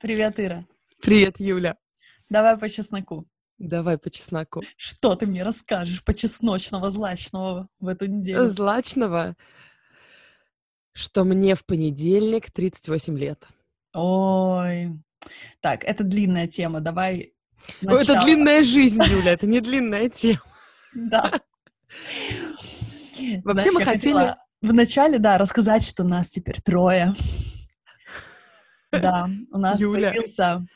[0.00, 0.62] Привет, Ира.
[1.02, 1.76] Привет, Юля.
[2.30, 3.26] Давай по чесноку.
[3.58, 4.62] Давай по чесноку.
[4.78, 8.48] Что ты мне расскажешь по чесночного, злачного в эту неделю?
[8.48, 9.36] Злачного,
[10.94, 13.46] что мне в понедельник 38 лет.
[13.92, 14.90] Ой.
[15.60, 16.80] Так, это длинная тема.
[16.80, 18.00] Давай сначала.
[18.00, 20.40] Это длинная жизнь, Юля, это не длинная тема.
[20.94, 21.30] Да.
[23.44, 24.34] Вообще мы хотели...
[24.62, 27.14] Вначале, да, рассказать, что нас теперь трое.
[28.92, 30.10] Да, у нас Юля.
[30.10, 30.66] появился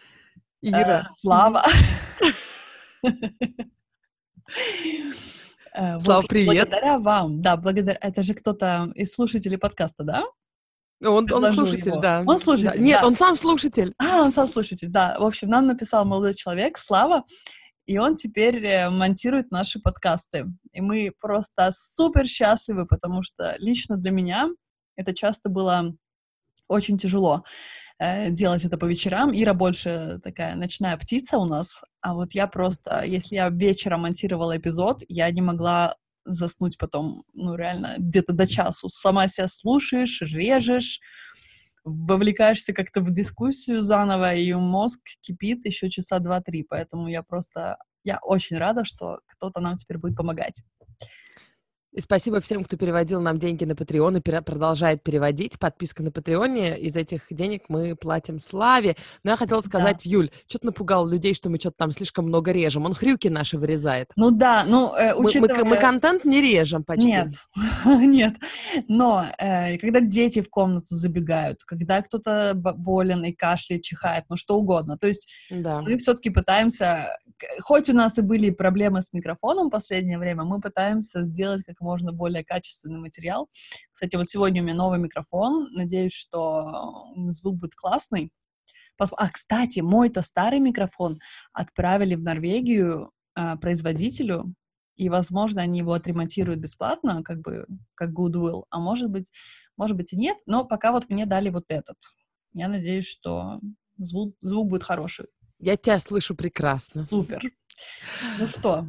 [0.63, 1.09] э, Ира.
[1.21, 1.65] Слава.
[5.77, 6.69] Э, Слава, привет.
[6.69, 7.99] Благодаря вам, да, благодаря...
[8.01, 10.25] Это же кто-то из слушателей подкаста, да?
[11.05, 12.01] Он, он слушатель, его.
[12.01, 12.23] да.
[12.25, 12.85] Он слушатель, да.
[12.85, 13.07] Нет, да.
[13.09, 13.93] он сам слушатель.
[13.99, 15.17] А, он сам слушатель, да.
[15.19, 17.25] В общем, нам написал молодой человек, Слава,
[17.87, 20.47] и он теперь э, монтирует наши подкасты.
[20.73, 24.51] И мы просто супер счастливы, потому что лично для меня
[24.95, 25.93] это часто было
[26.69, 27.84] очень тяжело э,
[28.31, 29.33] делать это по вечерам.
[29.35, 34.57] Ира больше такая ночная птица у нас, а вот я просто, если я вечером монтировала
[34.57, 38.89] эпизод, я не могла заснуть потом, ну, реально, где-то до часу.
[38.89, 41.01] Сама себя слушаешь, режешь,
[41.85, 48.19] вовлекаешься как-то в дискуссию заново, и мозг кипит еще часа два-три, поэтому я просто, я
[48.23, 50.63] очень рада, что кто-то нам теперь будет помогать.
[51.95, 55.61] И спасибо всем, кто переводил нам деньги на Patreon и пер- продолжает переводить.
[55.61, 56.77] Подписка на Патреоне.
[56.77, 58.97] Из этих денег мы платим Славе.
[59.23, 60.11] Но я хотела сказать, да.
[60.11, 62.85] Юль, что-то напугал людей, что мы что-то там слишком много режем.
[62.85, 64.11] Он хрюки наши вырезает.
[64.17, 65.55] Ну да, ну э, учитывая...
[65.55, 67.07] мы, мы, мы контент не режем почти.
[67.07, 67.29] Нет,
[67.87, 68.35] нет.
[68.89, 74.57] Но э, когда дети в комнату забегают, когда кто-то болен и кашляет, чихает, ну что
[74.57, 74.99] угодно.
[74.99, 75.81] То есть да.
[75.83, 77.17] мы все-таки пытаемся
[77.61, 81.81] хоть у нас и были проблемы с микрофоном в последнее время, мы пытаемся сделать как
[81.81, 83.49] можно более качественный материал.
[83.93, 85.73] Кстати, вот сегодня у меня новый микрофон.
[85.73, 88.31] Надеюсь, что звук будет классный.
[88.99, 91.19] А, кстати, мой-то старый микрофон
[91.53, 94.55] отправили в Норвегию э, производителю,
[94.97, 99.33] и, возможно, они его отремонтируют бесплатно, как бы, как Goodwill, а может быть,
[99.77, 101.97] может быть и нет, но пока вот мне дали вот этот.
[102.53, 103.61] Я надеюсь, что
[103.99, 105.27] звук, звук будет хороший.
[105.65, 107.03] Я тебя слышу прекрасно.
[107.03, 107.41] Супер.
[108.39, 108.87] Ну что,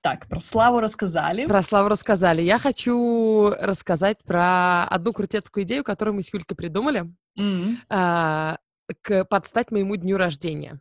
[0.00, 1.46] так, про Славу рассказали.
[1.46, 2.42] Про Славу рассказали.
[2.42, 7.12] Я хочу рассказать про одну крутецкую идею, которую мы с Юлькой придумали.
[7.38, 7.76] Mm-hmm.
[7.90, 8.58] А,
[9.02, 10.80] к, подстать моему дню рождения.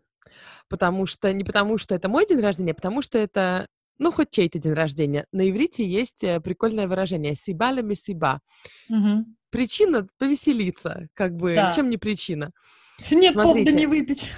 [0.67, 3.67] Потому что, не потому что это мой день рождения, а потому что это,
[4.00, 5.27] ну, хоть чей-то день рождения.
[5.31, 8.41] На иврите есть э, прикольное выражение «сиба ля месиба».
[8.91, 9.23] Mm-hmm.
[9.51, 11.72] Причина— повеселиться, как бы, да.
[11.72, 12.51] чем не причина.
[13.12, 13.66] Нет Смотрите.
[13.66, 14.31] повода не выпить.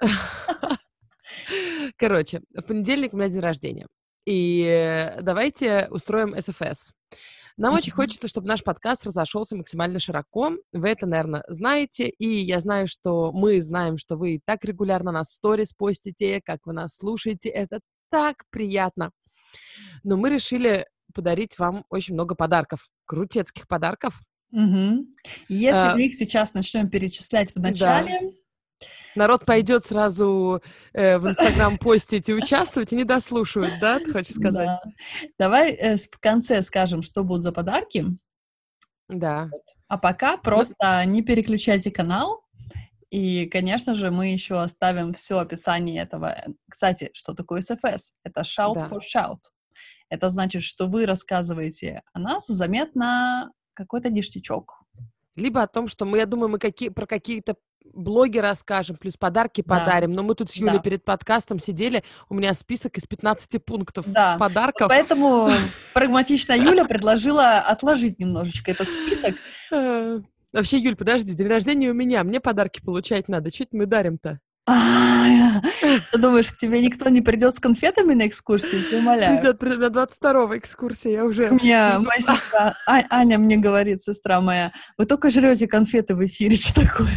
[1.96, 3.86] Короче, в понедельник у меня день рождения.
[4.26, 6.92] И давайте устроим СФС.
[7.56, 10.52] Нам очень хочется, чтобы наш подкаст разошелся максимально широко.
[10.72, 12.08] Вы это, наверное, знаете.
[12.08, 16.72] И я знаю, что мы знаем, что вы так регулярно нас сторис постите, как вы
[16.72, 17.50] нас слушаете.
[17.50, 19.10] Это так приятно.
[20.04, 24.20] Но мы решили подарить вам очень много подарков, крутецких подарков.
[24.52, 25.06] Угу.
[25.48, 28.28] Если а, мы их сейчас начнем перечислять в начале, да.
[29.16, 30.62] Народ пойдет сразу
[30.92, 34.66] э, в Инстаграм постить и участвовать, и не дослушают, да, ты хочешь сказать?
[34.66, 34.82] Да.
[35.38, 38.06] Давай э, в конце скажем, что будут за подарки.
[39.08, 39.50] Да.
[39.88, 42.44] А пока ну просто не переключайте канал.
[43.10, 46.36] И, конечно же, мы еще оставим все описание этого.
[46.70, 48.12] Кстати, что такое СФС?
[48.22, 48.88] Это shout да.
[48.88, 49.40] for shout.
[50.08, 54.80] Это значит, что вы рассказываете о нас взамен на какой-то ништячок.
[55.34, 57.56] Либо о том, что мы, я думаю, мы какие, про какие-то
[57.92, 59.78] блоги расскажем, плюс подарки да.
[59.78, 60.12] подарим.
[60.12, 60.78] Но мы тут с Юлей да.
[60.78, 64.36] перед подкастом сидели, у меня список из 15 пунктов да.
[64.38, 64.88] подарков.
[64.88, 65.50] Поэтому
[65.94, 69.36] прагматичная Юля предложила отложить немножечко этот список.
[69.72, 70.20] Э,
[70.52, 73.50] вообще, Юль, подожди, день рождения у меня, мне подарки получать надо.
[73.50, 74.40] Что мы дарим-то?
[74.66, 78.84] Ты думаешь, к тебе никто не придет с конфетами на экскурсию?
[78.88, 79.40] Ты умоляю.
[79.40, 81.50] Придет на 22-го экскурсия, я уже...
[81.50, 86.56] Мне моя сестра, а, Аня мне говорит, сестра моя, вы только жрете конфеты в эфире,
[86.56, 87.10] что такое?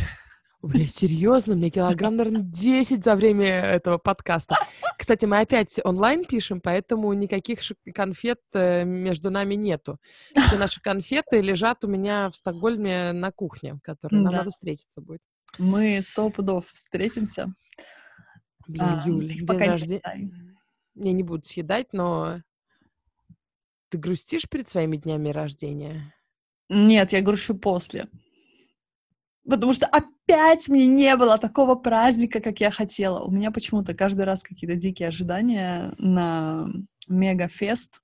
[0.63, 1.55] Бля, серьезно?
[1.55, 4.55] Мне килограмм, наверное, 10 за время этого подкаста.
[4.97, 7.59] Кстати, мы опять онлайн пишем, поэтому никаких
[7.93, 9.99] конфет э, между нами нету.
[10.33, 14.37] Все наши конфеты лежат у меня в Стокгольме на кухне, которой нам да.
[14.37, 15.19] надо встретиться будет.
[15.57, 17.53] Мы сто пудов встретимся.
[18.65, 20.01] Блин, а, Юль, пока рожде...
[20.95, 22.41] не Я не буду съедать, но
[23.89, 26.15] ты грустишь перед своими днями рождения?
[26.69, 28.07] Нет, я грущу после.
[29.49, 33.19] Потому что опять мне не было такого праздника, как я хотела.
[33.19, 36.69] У меня почему-то каждый раз какие-то дикие ожидания на
[37.07, 38.01] мегафест.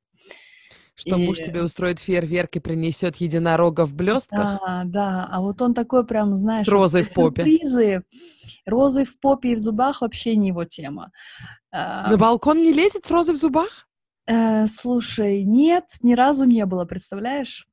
[0.95, 1.25] что и...
[1.25, 4.59] муж тебе устроит фейерверк и принесет единорога в блестках.
[4.59, 6.67] Да, да, а вот он такой прям, знаешь...
[6.67, 7.43] С розой в попе.
[7.43, 8.03] Сюрпризы,
[8.65, 11.11] розой в попе и в зубах вообще не его тема.
[11.71, 13.87] На балкон не лезет с розой в зубах?
[14.27, 17.68] Э, слушай, нет, ни разу не было, представляешь?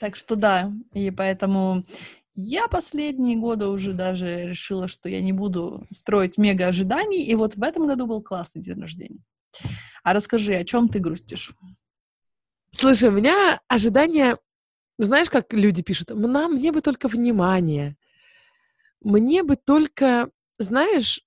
[0.00, 1.84] Так что да, и поэтому
[2.34, 7.56] я последние годы уже даже решила, что я не буду строить мега ожиданий, и вот
[7.56, 9.24] в этом году был классный день рождения.
[10.04, 11.52] А расскажи, о чем ты грустишь?
[12.70, 14.38] Слушай, у меня ожидания,
[14.98, 17.96] знаешь, как люди пишут, нам, мне бы только внимание,
[19.00, 21.24] мне бы только, знаешь,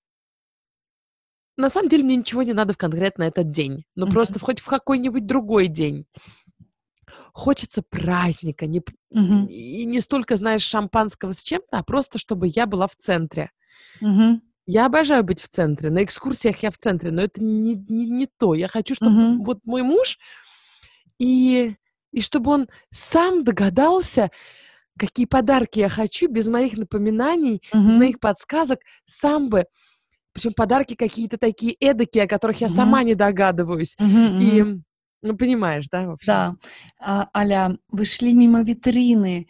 [1.57, 4.11] на самом деле мне ничего не надо в конкретно этот день, но mm-hmm.
[4.11, 6.05] просто хоть в какой-нибудь другой день
[7.33, 9.47] хочется праздника, не, угу.
[9.47, 13.51] и не столько, знаешь, шампанского с чем-то, а просто, чтобы я была в центре.
[14.01, 14.41] Угу.
[14.65, 15.89] Я обожаю быть в центре.
[15.89, 18.53] На экскурсиях я в центре, но это не, не, не то.
[18.53, 19.43] Я хочу, чтобы угу.
[19.45, 20.17] вот мой муж
[21.19, 21.75] и,
[22.11, 24.31] и чтобы он сам догадался,
[24.97, 27.83] какие подарки я хочу, без моих напоминаний, угу.
[27.83, 29.65] без моих подсказок, сам бы
[30.33, 33.95] причем подарки какие-то такие эдакие, о которых я mm сама не догадываюсь.
[33.99, 34.39] Mm-hmm.
[34.41, 34.81] И
[35.21, 36.27] ну, понимаешь, да, вообще?
[36.27, 36.55] Да.
[36.99, 39.47] А, Аля, вы шли мимо витрины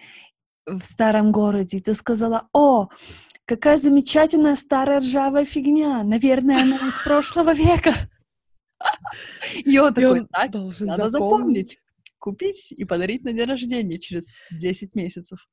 [0.66, 2.90] в старом городе, и ты сказала, о,
[3.46, 7.94] какая замечательная старая ржавая фигня, наверное, она из прошлого века.
[9.66, 11.78] И он такой, так, надо запомнить
[12.22, 15.50] купить и подарить на день рождения через 10 месяцев.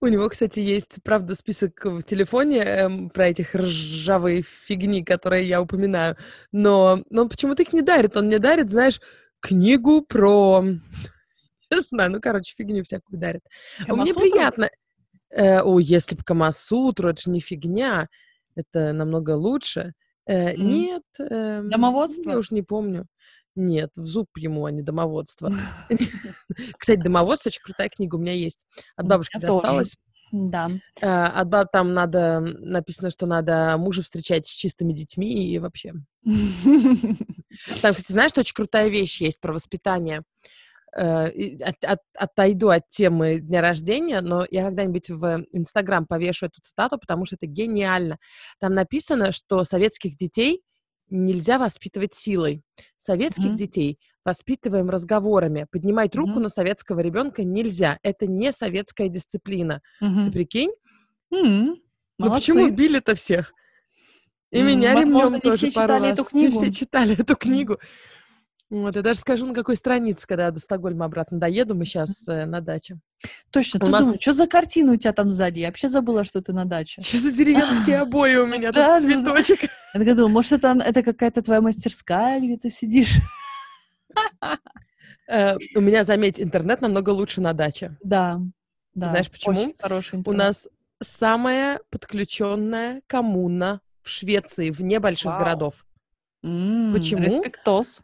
[0.00, 5.62] У него, кстати, есть, правда, список в телефоне эм, про этих ржавые фигни, которые я
[5.62, 6.16] упоминаю,
[6.52, 8.16] но, но он почему-то их не дарит.
[8.16, 9.00] Он мне дарит, знаешь,
[9.44, 10.62] книгу про...
[11.70, 13.42] Не знаю, ну, короче, фигню всякую дарит.
[13.86, 14.70] А мне приятно.
[15.30, 18.08] Э, о, если бы Камасутру, это же не фигня,
[18.54, 19.92] это намного лучше.
[20.26, 20.56] Э, mm.
[20.56, 21.02] Нет.
[21.18, 22.30] Э, Домоводство?
[22.30, 23.06] Я уж не помню.
[23.56, 25.52] Нет, в зуб ему, а не домоводство.
[26.78, 28.66] Кстати, домоводство очень крутая книга у меня есть.
[28.96, 29.96] От бабушки досталась.
[30.32, 30.68] Да.
[31.00, 35.92] А, там надо, написано, что надо мужа встречать с чистыми детьми и вообще.
[37.82, 40.22] Там, кстати, знаешь, что очень крутая вещь есть про воспитание?
[40.96, 41.26] Э,
[41.60, 46.98] от, от, отойду от темы дня рождения, но я когда-нибудь в Инстаграм повешу эту цитату,
[46.98, 48.18] потому что это гениально.
[48.60, 50.62] Там написано, что советских детей
[51.10, 52.62] нельзя воспитывать силой.
[52.96, 53.56] Советских mm-hmm.
[53.56, 55.66] детей воспитываем разговорами.
[55.70, 56.42] Поднимать руку mm-hmm.
[56.42, 57.98] на советского ребенка нельзя.
[58.02, 59.82] Это не советская дисциплина.
[60.02, 60.24] Mm-hmm.
[60.24, 60.70] Ты прикинь?
[61.32, 61.74] Mm-hmm.
[62.18, 63.52] Ну почему били-то всех?
[64.54, 66.12] И меня ремнем тоже все пару раз.
[66.12, 66.60] Эту книгу.
[66.60, 67.78] Не все читали эту книгу.
[68.70, 72.26] Вот, я даже скажу, на какой странице, когда я до Стокгольма обратно доеду, мы сейчас
[72.28, 72.98] э, на даче.
[73.50, 74.02] Точно, у ты нас...
[74.02, 75.60] думаешь, что за картина у тебя там сзади?
[75.60, 77.00] Я вообще забыла, что ты на даче.
[77.00, 79.70] Что за деревенские обои у меня, тут цветочек.
[79.94, 83.14] Я думала, может, это, это какая-то твоя мастерская, где ты сидишь?
[85.26, 87.96] Э, у меня, заметь, интернет намного лучше на даче.
[88.02, 88.42] Да,
[88.92, 89.08] да.
[89.08, 89.74] Знаешь почему?
[89.80, 90.28] хороший интернет.
[90.28, 90.68] У нас
[91.00, 95.84] самая подключенная коммуна в Швеции, вне больших городов.
[96.42, 97.24] Почему?
[97.24, 98.02] Респектос.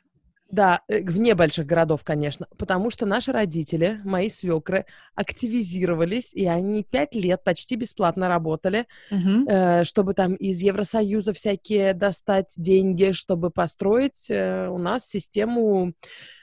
[0.50, 6.82] Да, э, вне больших городов, конечно, потому что наши родители, мои свекры, активизировались, и они
[6.82, 9.48] пять лет почти бесплатно работали, угу.
[9.48, 15.92] э, чтобы там из Евросоюза всякие достать деньги, чтобы построить э, у нас систему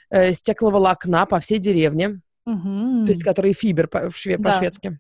[0.09, 3.05] э, стекловолокна по всей деревне, угу.
[3.05, 4.51] то есть, который фибер по, шве, да.
[4.51, 4.99] по-шведски.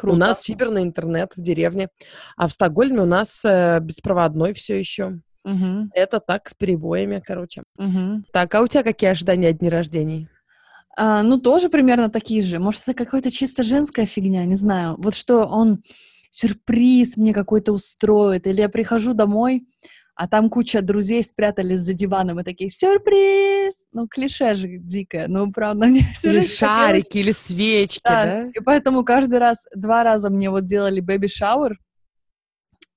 [0.00, 0.16] Круто.
[0.16, 1.90] У нас фиберный интернет в деревне,
[2.38, 5.20] а в Стокгольме у нас э, беспроводной все еще.
[5.44, 5.90] Угу.
[5.92, 7.64] Это так, с перебоями, короче.
[7.76, 8.24] Угу.
[8.32, 10.28] Так, а у тебя какие ожидания от дней рождений?
[10.96, 12.58] А, ну, тоже примерно такие же.
[12.58, 14.96] Может, это какая-то чисто женская фигня, не знаю.
[14.96, 15.82] Вот что он
[16.30, 19.66] сюрприз мне какой-то устроит, или я прихожу домой,
[20.20, 25.50] а там куча друзей спрятались за диваном и такие «Сюрприз!» Ну, клише же дикое, ну,
[25.50, 25.86] правда.
[25.86, 27.14] Мне или шарики, хотелось...
[27.14, 28.50] или свечки, да, да?
[28.54, 31.78] И поэтому каждый раз, два раза мне вот делали baby shower,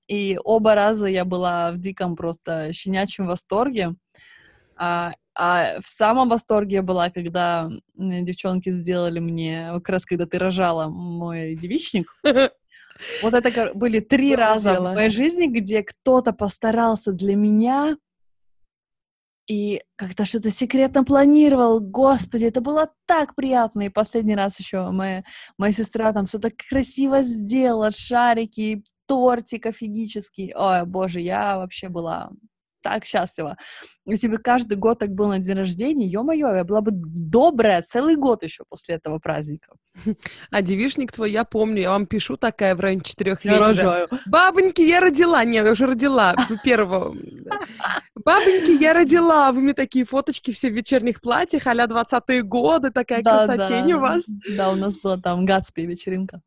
[0.06, 3.94] и оба раза я была в диком просто щенячьем восторге.
[4.76, 10.88] А, а в самом восторге была, когда девчонки сделали мне, как раз когда ты рожала
[10.88, 12.04] мой девичник.
[13.22, 17.96] Вот это были три раза в моей жизни, где кто-то постарался для меня
[19.46, 21.80] и как-то что-то секретно планировал.
[21.80, 23.82] Господи, это было так приятно.
[23.82, 25.22] И последний раз еще моя,
[25.58, 30.54] моя сестра там все так красиво сделала, шарики, тортик офигический.
[30.54, 32.30] Ой, боже, я вообще была
[32.84, 33.56] так счастлива.
[34.06, 38.16] Если бы каждый год так был на день рождения, ё-моё, я была бы добрая целый
[38.16, 39.72] год еще после этого праздника.
[40.50, 43.68] А девишник твой, я помню, я вам пишу такая в районе четырех вечера.
[43.68, 44.08] Рожаю.
[44.26, 45.42] Бабоньки, я родила.
[45.44, 47.16] Нет, я уже родила первого.
[48.14, 49.50] Бабоньки, я родила.
[49.52, 53.96] Вы мне такие фоточки все в вечерних платьях, а-ля 20-е годы, такая да, красотень да.
[53.96, 54.26] у вас.
[54.56, 56.42] Да, у нас была там Гатсби вечеринка.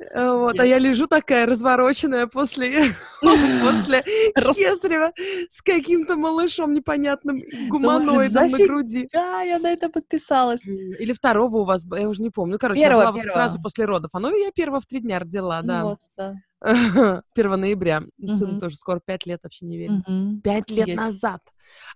[0.00, 4.02] Э, вот, а я лежу такая развороченная после, после
[4.34, 5.12] Кесарева
[5.48, 9.08] с каким-то малышом непонятным, гуманоидом на груди.
[9.12, 10.66] Да, я на это подписалась.
[10.66, 12.54] Или второго у вас, я уже не помню.
[12.54, 14.10] Ну, короче, я была сразу после родов.
[14.14, 15.84] А ну, я первого в три дня родила, да.
[15.84, 16.34] Вот, да.
[17.34, 18.02] 1 ноября.
[18.24, 20.10] Сыну тоже скоро пять лет, вообще не верится.
[20.42, 21.40] Пять лет назад.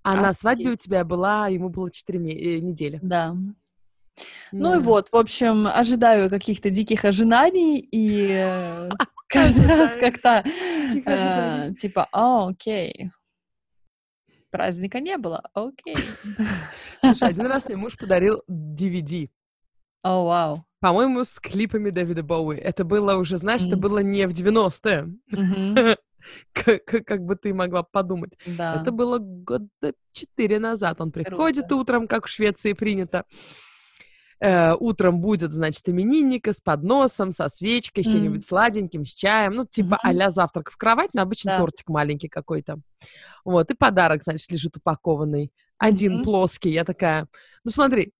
[0.02, 2.98] А на свадьбе у тебя была, ему было четыре э, недели.
[3.02, 3.34] Да.
[4.52, 8.90] Ну и вот, в общем, ожидаю каких-то диких ожиданий, и э,
[9.28, 10.44] каждый раз как-то
[11.04, 13.10] э, типа, а, окей,
[14.54, 15.96] праздника не было, окей.
[17.00, 19.28] Слушай, один раз мне муж подарил DVD.
[20.04, 20.64] О, вау.
[20.78, 22.56] По-моему, с клипами Дэвида Боуи.
[22.58, 25.16] Это было уже, знаешь, это было не в 90-е.
[26.52, 28.38] Как, как бы ты могла подумать.
[28.46, 28.80] Да.
[28.80, 29.68] Это было года
[30.12, 31.00] четыре назад.
[31.00, 31.76] Он приходит Круто.
[31.76, 33.24] утром, как в Швеции принято
[34.44, 39.64] э, утром будет, значит, именинника с подносом, со свечкой, с чем-нибудь сладеньким, с чаем, ну,
[39.64, 40.22] типа mm-hmm.
[40.22, 41.58] а завтрак в кровать, но обычно да.
[41.58, 42.78] тортик маленький какой-то.
[43.44, 45.50] Вот, и подарок, значит, лежит упакованный.
[45.78, 46.24] Один mm-hmm.
[46.24, 46.70] плоский.
[46.70, 47.26] Я такая,
[47.64, 48.12] ну, смотри,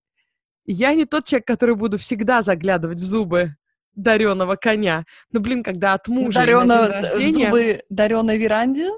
[0.67, 3.57] я не тот человек, который буду всегда заглядывать в зубы
[3.95, 5.05] дареного коня.
[5.31, 7.47] Ну, блин, когда от мужа Дарена, рождения...
[7.47, 8.91] зубы дареной веранде?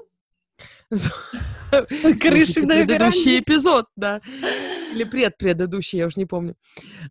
[2.21, 4.21] Крыши на Предыдущий эпизод, да.
[4.97, 6.55] Или предпредыдущий, я уже не помню.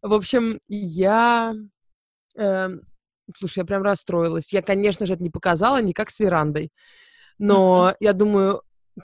[0.03, 1.55] В общем, я...
[2.37, 2.69] Э,
[3.35, 4.53] слушай, я прям расстроилась.
[4.53, 6.73] Я, конечно же, это не показала никак с верандой.
[7.39, 8.63] Но я думаю,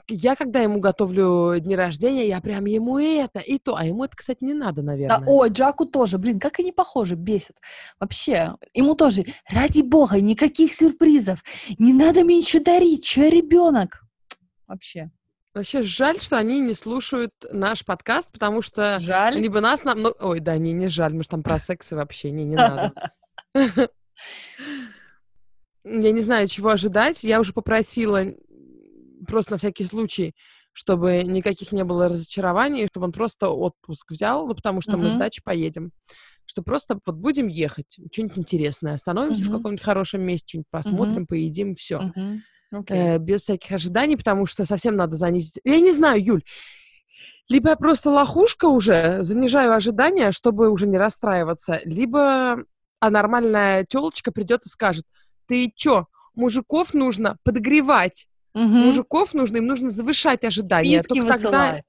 [0.09, 3.75] я когда ему готовлю дни рождения, я прям ему это и то.
[3.75, 5.19] А ему это, кстати, не надо, наверное.
[5.19, 6.17] Да, о, Джаку тоже.
[6.17, 7.55] Блин, как они похожи, бесит.
[7.99, 9.23] Вообще, ему тоже.
[9.49, 11.43] Ради бога, никаких сюрпризов.
[11.77, 13.05] Не надо мне ничего дарить.
[13.05, 14.03] Че ребенок?
[14.67, 15.11] Вообще.
[15.53, 19.39] Вообще жаль, что они не слушают наш подкаст, потому что жаль.
[19.39, 20.01] либо нас нам...
[20.01, 22.55] Ну, ой, да, не, не жаль, мы же там про секс и вообще, не, не
[22.55, 22.91] надо.
[25.83, 27.23] Я не знаю, чего ожидать.
[27.23, 28.23] Я уже попросила
[29.27, 30.33] просто на всякий случай,
[30.71, 35.15] чтобы никаких не было разочарований, чтобы он просто отпуск взял, ну, потому что мы с
[35.15, 35.91] дачи поедем.
[36.45, 41.75] Что просто вот будем ехать, что-нибудь интересное, остановимся в каком-нибудь хорошем месте, что-нибудь посмотрим, поедим,
[41.75, 42.11] все
[42.73, 43.15] okay.
[43.15, 45.59] э, без всяких ожиданий, потому что совсем надо занизить.
[45.63, 46.43] Я не знаю, Юль,
[47.49, 52.63] либо я просто лохушка уже, занижаю ожидания, чтобы уже не расстраиваться, либо
[52.99, 55.03] а нормальная телочка придет и скажет,
[55.45, 58.63] ты чё, мужиков нужно подогревать, угу.
[58.63, 60.99] мужиков нужно, им нужно завышать ожидания.
[60.99, 61.51] Списки Только высылать.
[61.51, 61.83] Тогда...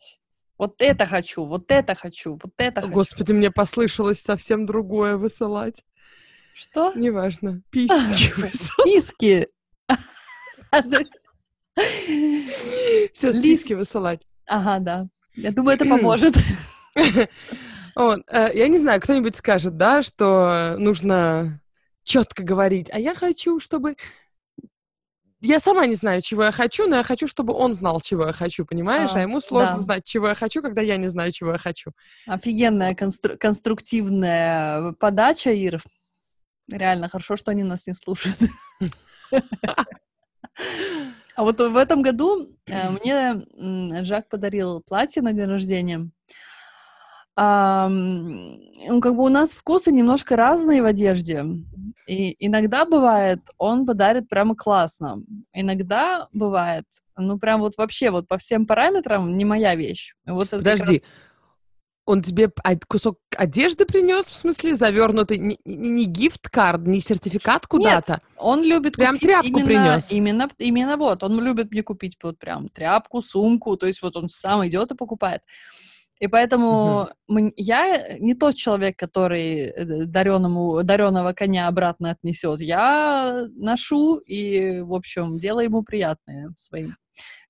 [0.58, 2.92] Вот это хочу, вот это хочу, вот это хочу.
[2.92, 5.84] Господи, мне послышалось совсем другое высылать.
[6.52, 6.92] Что?
[6.94, 7.62] Неважно.
[7.70, 8.32] Писки
[8.84, 9.48] Писки.
[13.12, 14.20] Все, списки высылать.
[14.46, 15.08] Ага, да.
[15.34, 16.36] Я думаю, это поможет.
[17.96, 21.60] Вот, э, я не знаю, кто-нибудь скажет, да, что нужно
[22.02, 23.94] четко говорить, а я хочу, чтобы...
[25.40, 28.32] Я сама не знаю, чего я хочу, но я хочу, чтобы он знал, чего я
[28.32, 29.12] хочу, понимаешь?
[29.14, 29.82] А, а ему сложно да.
[29.82, 31.92] знать, чего я хочу, когда я не знаю, чего я хочу.
[32.26, 35.80] Офигенная констру- конструктивная подача, Ир.
[36.68, 38.38] Реально, хорошо, что они нас не слушают.
[41.36, 46.10] А вот в этом году э, мне Жак подарил платье на день рождения.
[47.36, 51.44] А, ну, как бы у нас вкусы немножко разные в одежде.
[52.06, 55.22] И иногда бывает, он подарит прямо классно.
[55.52, 56.84] Иногда бывает,
[57.16, 60.14] ну, прям вот вообще вот по всем параметрам не моя вещь.
[60.26, 61.02] Вот Подожди,
[62.06, 62.50] он тебе
[62.86, 68.12] кусок одежды принес, в смысле, завернутый, не, не гифт-кард, не сертификат куда-то?
[68.12, 70.12] Нет, он любит Прям тряпку именно, принес?
[70.12, 74.28] Именно, именно вот, он любит мне купить вот прям тряпку, сумку, то есть вот он
[74.28, 75.42] сам идет и покупает.
[76.20, 77.52] И поэтому угу.
[77.56, 82.60] я не тот человек, который э, дареному, дареного коня обратно отнесет.
[82.60, 86.96] Я ношу и, в общем, делаю ему приятное своим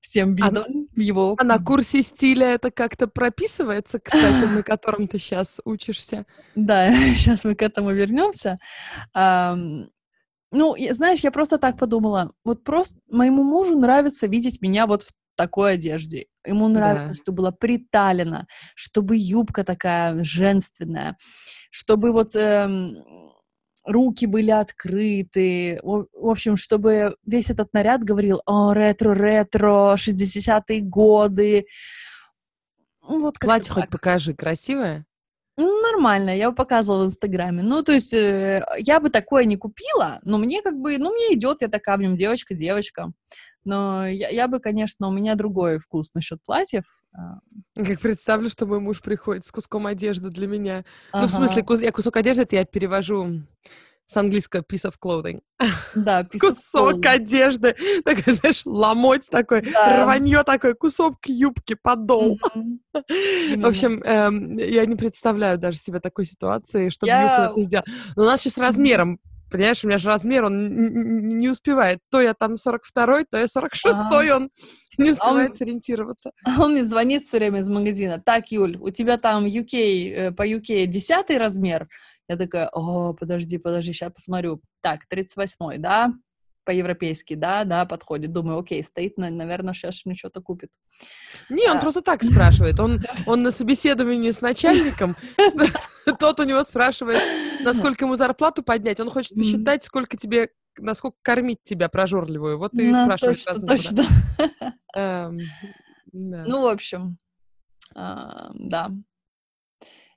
[0.01, 1.37] всем видом а, его.
[1.39, 6.27] А на курсе стиля это как-то прописывается, кстати, на котором ты сейчас учишься?
[6.55, 8.59] Да, сейчас мы к этому вернемся.
[9.15, 12.33] Ну, знаешь, я просто так подумала.
[12.45, 16.27] Вот просто моему мужу нравится видеть меня вот в такой одежде.
[16.47, 17.15] Ему нравится, да.
[17.15, 18.47] чтобы было приталено,
[18.77, 21.17] чтобы юбка такая женственная,
[21.71, 22.97] чтобы вот эм,
[23.85, 25.79] руки были открыты.
[25.83, 31.67] В общем, чтобы весь этот наряд говорил о ретро-ретро, 60-е годы.
[33.03, 35.07] Вот Платье хоть покажи, красивое?
[35.57, 37.63] Ну, нормально, я его показывала в Инстаграме.
[37.63, 41.35] Ну, то есть, э, я бы такое не купила, но мне как бы, ну, мне
[41.35, 43.13] идет, я такая в нем девочка-девочка.
[43.65, 46.85] Но я, я бы, конечно, у меня другой вкус насчет платьев.
[47.17, 47.39] А.
[47.77, 50.85] Как представлю, что мой муж приходит с куском одежды для меня.
[51.13, 51.23] Ага.
[51.23, 53.43] Ну, в смысле, кус, я кусок одежды, это я перевожу
[54.07, 55.41] с английского piece of clothing.
[55.95, 57.09] Да, piece Кусок of clothing.
[57.09, 57.77] одежды.
[58.05, 60.05] Такой, знаешь, ломоть такой, да.
[60.05, 62.39] рванье такой, кусок юбки, подол.
[62.55, 63.63] Mm-hmm.
[63.63, 67.53] В общем, эм, я не представляю даже себе такой ситуации, чтобы я...
[67.53, 67.87] это сделать.
[68.17, 69.19] Но у нас сейчас размером
[69.55, 72.01] Понимаешь, у меня же размер, он не успевает.
[72.11, 74.51] То я там 42-й, то я 46-й, он
[74.99, 76.33] не успевает он, сориентироваться.
[76.59, 78.21] Он мне звонит все время из магазина.
[78.21, 81.87] Так, Юль, у тебя там UK, э, по UK 10 размер,
[82.29, 84.61] я такая, о, подожди, подожди, сейчас посмотрю.
[84.81, 86.13] Так, 38-й, да?
[86.65, 88.33] По-европейски, да, да, подходит.
[88.33, 90.71] Думаю, окей, стоит, наверное, сейчас мне что-то купит.
[91.51, 91.81] Не, он а...
[91.81, 92.81] просто так спрашивает.
[92.81, 95.15] Он, он на собеседовании с начальником,
[96.19, 97.21] тот у него спрашивает,
[97.63, 99.01] насколько ему зарплату поднять.
[99.01, 102.59] Он хочет посчитать, сколько тебе, насколько кормить тебя прожорливую.
[102.59, 104.07] Вот и спрашивает размер.
[104.97, 105.39] Эм,
[106.13, 107.19] ну, в общем,
[107.95, 108.91] а, да.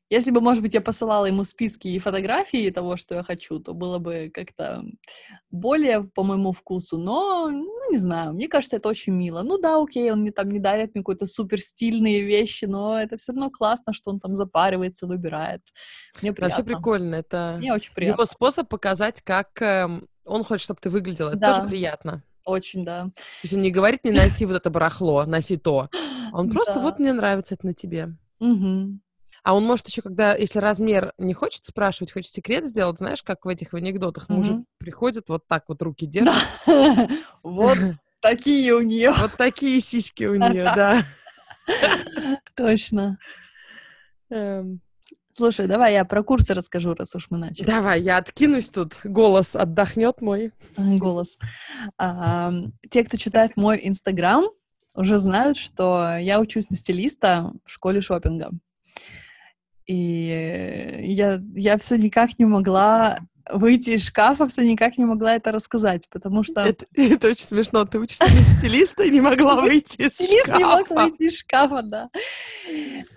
[0.10, 3.74] Если бы, может быть, я посылала ему списки и фотографии того, что я хочу, то
[3.74, 4.82] было бы как-то
[5.52, 6.98] более по моему вкусу.
[6.98, 9.42] Но, ну, не знаю, мне кажется, это очень мило.
[9.42, 13.18] Ну да, окей, он мне там не дарит мне какие-то супер стильные вещи, но это
[13.18, 15.62] все равно классно, что он там запаривается, выбирает.
[16.22, 16.58] Мне приятно.
[16.58, 17.16] Вообще прикольно.
[17.16, 18.22] Это мне очень приятно.
[18.22, 19.88] его способ показать, как э,
[20.24, 21.30] он хочет, чтобы ты выглядела.
[21.30, 21.54] Это да.
[21.54, 22.24] тоже приятно.
[22.46, 23.04] Очень, да.
[23.04, 23.12] То
[23.44, 25.90] есть он не говорит, не носи вот это барахло, носи то.
[26.32, 28.16] Он просто, вот мне нравится это на тебе.
[28.40, 29.00] Угу.
[29.48, 33.46] А он может еще, когда, если размер не хочет спрашивать, хочет секрет сделать, знаешь, как
[33.46, 36.34] в этих анекдотах, мужик приходит, вот так вот руки держит.
[37.44, 37.78] Вот
[38.20, 39.14] такие у нее.
[39.18, 41.02] Вот такие сиськи у нее, да.
[42.58, 43.20] Точно.
[44.32, 44.82] Эм.
[45.32, 47.66] Слушай, давай я про курсы расскажу, раз уж мы начали.
[47.66, 50.52] Давай, я откинусь тут, голос отдохнет мой.
[50.76, 51.38] Голос.
[52.90, 54.50] те, кто читает мой Инстаграм,
[54.94, 58.50] уже знают, что я учусь на стилиста в школе шопинга.
[59.88, 63.20] И я, я все никак не могла
[63.52, 66.62] выйти из шкафа, все никак не могла это рассказать, потому что...
[66.62, 67.86] Это, это очень смешно.
[67.86, 70.24] Ты учишься на стилиста и не могла выйти из шкафа.
[70.24, 72.10] Стилист не мог выйти из шкафа, да.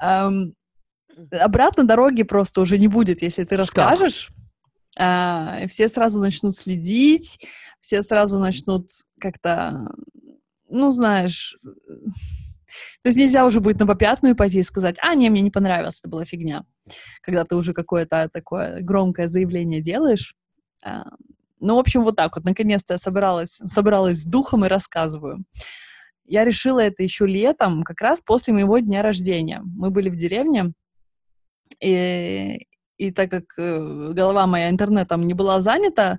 [0.00, 0.52] Um,
[1.33, 4.28] обратно дороги просто уже не будет, если ты расскажешь.
[4.98, 7.44] Uh, все сразу начнут следить,
[7.80, 9.92] все сразу начнут как-то,
[10.68, 11.54] ну, знаешь,
[13.02, 16.00] то есть нельзя уже будет на попятную пойти и сказать, а, не, мне не понравилось,
[16.00, 16.64] это была фигня.
[17.22, 20.35] Когда ты уже какое-то такое громкое заявление делаешь.
[20.85, 21.04] А,
[21.61, 22.44] ну, в общем, вот так вот.
[22.44, 25.44] Наконец-то я собралась, собралась с духом и рассказываю.
[26.24, 29.62] Я решила это еще летом, как раз после моего дня рождения.
[29.64, 30.72] Мы были в деревне,
[31.80, 32.66] и,
[32.98, 36.18] и так как э, голова моя интернетом не была занята,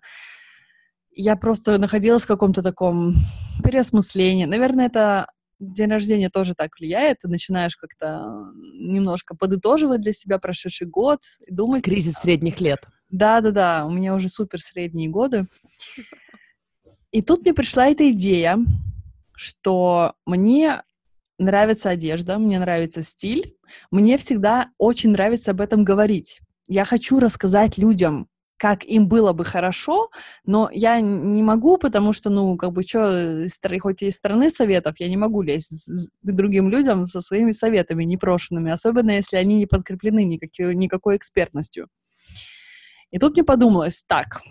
[1.13, 3.15] я просто находилась в каком-то таком
[3.63, 4.45] переосмыслении.
[4.45, 5.27] Наверное, это
[5.61, 11.83] день рождения тоже так влияет, ты начинаешь как-то немножко подытоживать для себя прошедший год, думать...
[11.83, 12.87] Кризис средних лет.
[13.09, 15.47] Да-да-да, у меня уже супер средние годы.
[17.11, 18.57] И тут мне пришла эта идея,
[19.35, 20.81] что мне
[21.37, 23.55] нравится одежда, мне нравится стиль,
[23.91, 26.41] мне всегда очень нравится об этом говорить.
[26.67, 28.27] Я хочу рассказать людям,
[28.61, 30.11] как им было бы хорошо,
[30.45, 33.47] но я не могу, потому что, ну, как бы, что,
[33.79, 35.89] хоть и из страны советов, я не могу лезть
[36.21, 41.87] к другим людям со своими советами непрошенными, особенно если они не подкреплены никакой, никакой экспертностью.
[43.09, 44.43] И тут мне подумалось, так,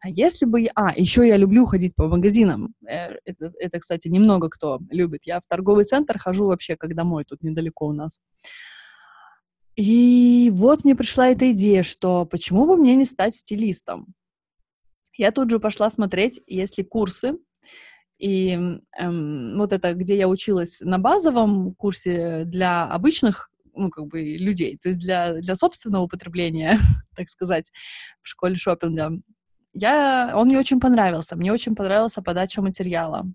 [0.00, 0.60] а если бы...
[0.60, 0.70] Я...
[0.76, 2.72] А, еще я люблю ходить по магазинам.
[2.88, 5.22] Э, это, это, кстати, немного кто любит.
[5.24, 8.20] Я в торговый центр хожу вообще, как домой, тут недалеко у нас.
[9.76, 14.14] И вот мне пришла эта идея, что почему бы мне не стать стилистом?
[15.18, 17.38] Я тут же пошла смотреть, есть ли курсы.
[18.18, 18.58] И
[18.98, 24.78] эм, вот это, где я училась на базовом курсе для обычных ну, как бы, людей,
[24.78, 26.78] то есть для, для собственного употребления,
[27.16, 27.70] так сказать,
[28.22, 29.12] в школе шопинга.
[29.74, 31.36] Я, он мне очень понравился.
[31.36, 33.26] Мне очень понравился подача материала.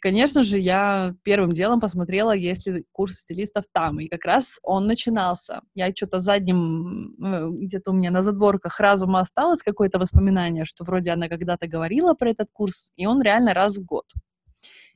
[0.00, 4.00] Конечно же, я первым делом посмотрела, есть ли курс стилистов там.
[4.00, 5.60] И как раз он начинался.
[5.74, 11.10] Я что-то задним, ну, где-то у меня на задворках разума осталось какое-то воспоминание, что вроде
[11.10, 14.06] она когда-то говорила про этот курс, и он реально раз в год.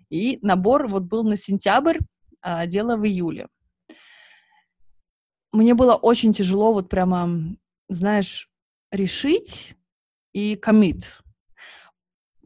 [0.09, 1.99] И набор вот был на сентябрь,
[2.41, 3.49] а дело в июле.
[5.53, 7.31] Мне было очень тяжело вот прямо,
[7.89, 8.51] знаешь,
[8.91, 9.77] решить,
[10.35, 11.21] и commit.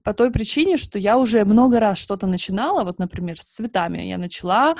[0.08, 4.16] По той причине, что я уже много раз что-то начинала, вот, например, с цветами я
[4.16, 4.74] начала,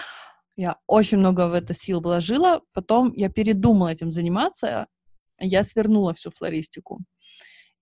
[0.56, 4.86] я очень много в это сил вложила, потом я передумала этим заниматься,
[5.38, 7.00] я свернула всю флористику.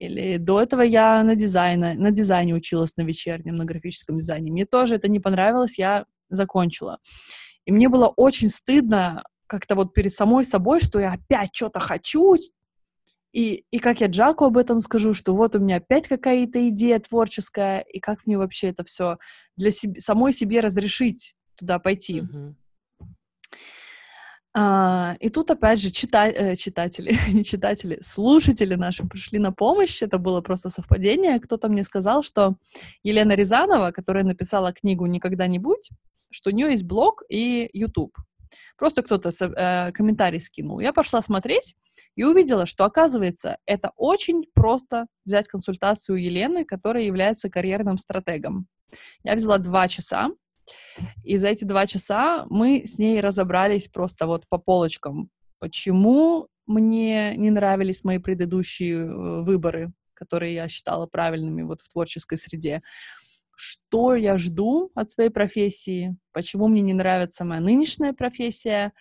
[0.01, 4.51] Или до этого я на дизайне, на дизайне училась на вечернем, на графическом дизайне.
[4.51, 6.99] Мне тоже это не понравилось, я закончила.
[7.65, 12.35] И мне было очень стыдно как-то вот перед самой собой, что я опять что-то хочу,
[13.37, 16.99] и, и как я Джаку об этом скажу, что вот у меня опять какая-то идея
[16.99, 19.19] творческая, и как мне вообще это все
[19.59, 22.23] для себе, самой себе разрешить туда пойти.
[22.23, 22.55] Mm-hmm.
[24.55, 30.03] А, и тут, опять же, чита э, читатели, не читатели, слушатели наши пришли на помощь.
[30.03, 31.39] Это было просто совпадение.
[31.39, 32.57] Кто-то мне сказал, что
[33.03, 35.91] Елена Рязанова, которая написала книгу «Никогда не будь»,
[36.31, 38.17] что у нее есть блог и YouTube.
[38.77, 40.81] Просто кто-то э, комментарий скинул.
[40.81, 41.77] Я пошла смотреть
[42.15, 48.67] и увидела, что, оказывается, это очень просто взять консультацию Елены, которая является карьерным стратегом.
[49.25, 50.31] Я взяла два часа,
[51.23, 57.37] и за эти два часа мы с ней разобрались просто вот по полочкам, почему мне
[57.37, 62.83] не нравились мои предыдущие э, выборы, которые я считала правильными вот в творческой среде.
[63.57, 68.93] Что я жду от своей профессии, почему мне не нравится моя нынешняя профессия.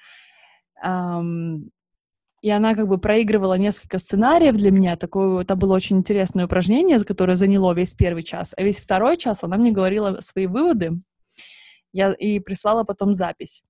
[0.81, 4.95] И она как бы проигрывала несколько сценариев для меня.
[4.95, 8.53] Такое, это было очень интересное упражнение, которое заняло весь первый час.
[8.55, 11.01] А весь второй час она мне говорила свои выводы,
[11.91, 13.63] я и прислала потом запись.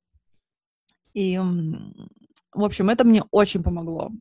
[1.13, 4.11] И, в общем, это мне очень помогло.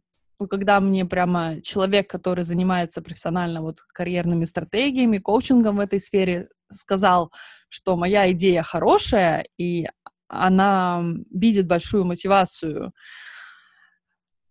[0.50, 7.32] Когда мне прямо человек, который занимается профессионально вот карьерными стратегиями, коучингом в этой сфере, сказал,
[7.68, 9.86] что моя идея хорошая, и
[10.28, 12.92] она видит большую мотивацию,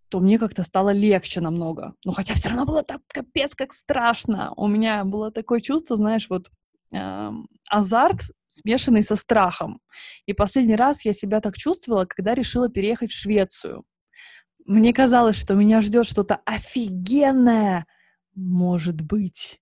[0.10, 1.96] то мне как-то стало легче намного.
[2.06, 4.54] Но хотя все равно было так капец как страшно.
[4.56, 6.52] У меня было такое чувство, знаешь, вот
[6.92, 7.32] э,
[7.70, 9.80] азарт смешанный со страхом.
[10.28, 13.84] И последний раз я себя так чувствовала, когда решила переехать в Швецию.
[14.66, 17.86] Мне казалось, что меня ждет что-то офигенное.
[18.36, 19.60] Может быть.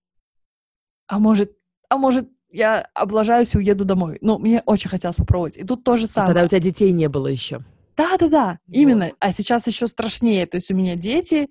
[1.07, 1.51] А может,
[1.89, 4.17] а может, я облажаюсь и уеду домой.
[4.21, 5.57] Ну, мне очень хотелось попробовать.
[5.57, 6.31] И тут тоже самое.
[6.31, 7.63] А тогда у тебя детей не было еще.
[7.97, 8.75] Да, да, да, вот.
[8.75, 9.11] именно.
[9.19, 10.45] А сейчас еще страшнее.
[10.45, 11.49] То есть у меня дети,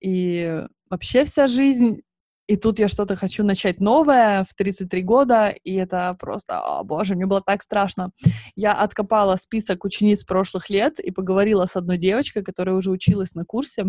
[0.00, 2.02] и вообще вся жизнь
[2.52, 7.14] и тут я что-то хочу начать новое в 33 года, и это просто, о боже,
[7.14, 8.10] мне было так страшно.
[8.54, 13.46] Я откопала список учениц прошлых лет и поговорила с одной девочкой, которая уже училась на
[13.46, 13.86] курсе.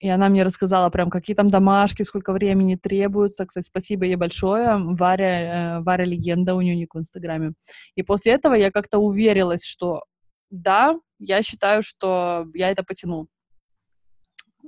[0.00, 3.44] И она мне рассказала прям, какие там домашки, сколько времени требуется.
[3.44, 4.76] Кстати, спасибо ей большое.
[4.76, 7.54] Варя, э, Варя легенда у нее ник в Инстаграме.
[7.96, 10.04] И после этого я как-то уверилась, что
[10.50, 13.26] да, я считаю, что я это потяну.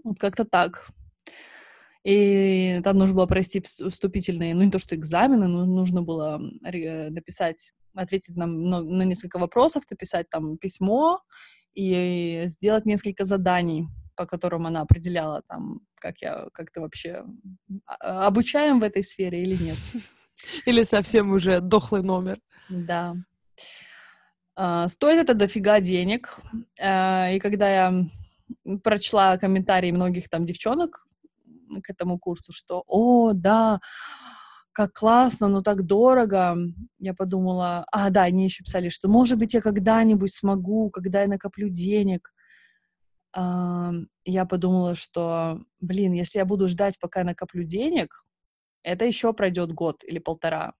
[0.02, 0.90] Вот как-то так.
[2.04, 7.72] И там нужно было пройти вступительные, ну не то что экзамены, но нужно было написать,
[7.94, 11.20] ответить на, на несколько вопросов, написать там письмо
[11.74, 13.86] и сделать несколько заданий,
[14.16, 17.22] по которым она определяла там, как я, как ты вообще
[17.86, 19.76] а, обучаем в этой сфере или нет.
[20.64, 22.40] Или совсем уже дохлый номер.
[22.70, 23.14] Да.
[24.58, 26.34] Uh, стоит это дофига денег.
[26.82, 28.06] Uh, и когда я
[28.82, 31.06] прочла комментарии многих там девчонок,
[31.82, 33.80] к этому курсу, что, о, да,
[34.72, 36.56] как классно, но так дорого.
[36.98, 41.28] Я подумала, а, да, они еще писали, что, может быть, я когда-нибудь смогу, когда я
[41.28, 42.32] накоплю денег.
[43.32, 43.92] А,
[44.24, 48.22] я подумала, что, блин, если я буду ждать, пока я накоплю денег,
[48.82, 50.72] это еще пройдет год или полтора.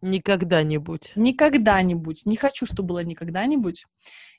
[0.00, 1.12] Никогда-нибудь.
[1.14, 2.26] Никогда-нибудь.
[2.26, 3.84] Не хочу, чтобы было никогда-нибудь.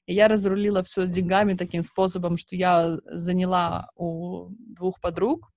[0.06, 5.51] И я разрулила все с деньгами таким способом, что я заняла у двух подруг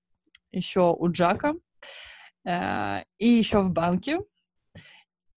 [0.54, 1.54] еще у Джака,
[2.46, 4.18] э, и еще в банке.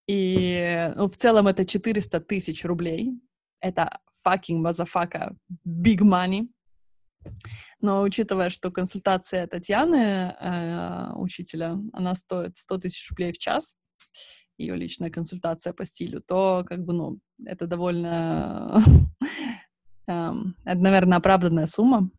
[0.08, 3.12] И ну, в целом это 400 тысяч рублей.
[3.60, 6.48] Это fucking motherfucker big money.
[7.82, 13.76] Но учитывая, что консультация Татьяны, э, учителя, она стоит 100 тысяч рублей в час,
[14.58, 18.82] ее личная консультация по стилю, то как бы, ну, это довольно,
[20.08, 20.32] э,
[20.66, 22.10] это, наверное, оправданная сумма.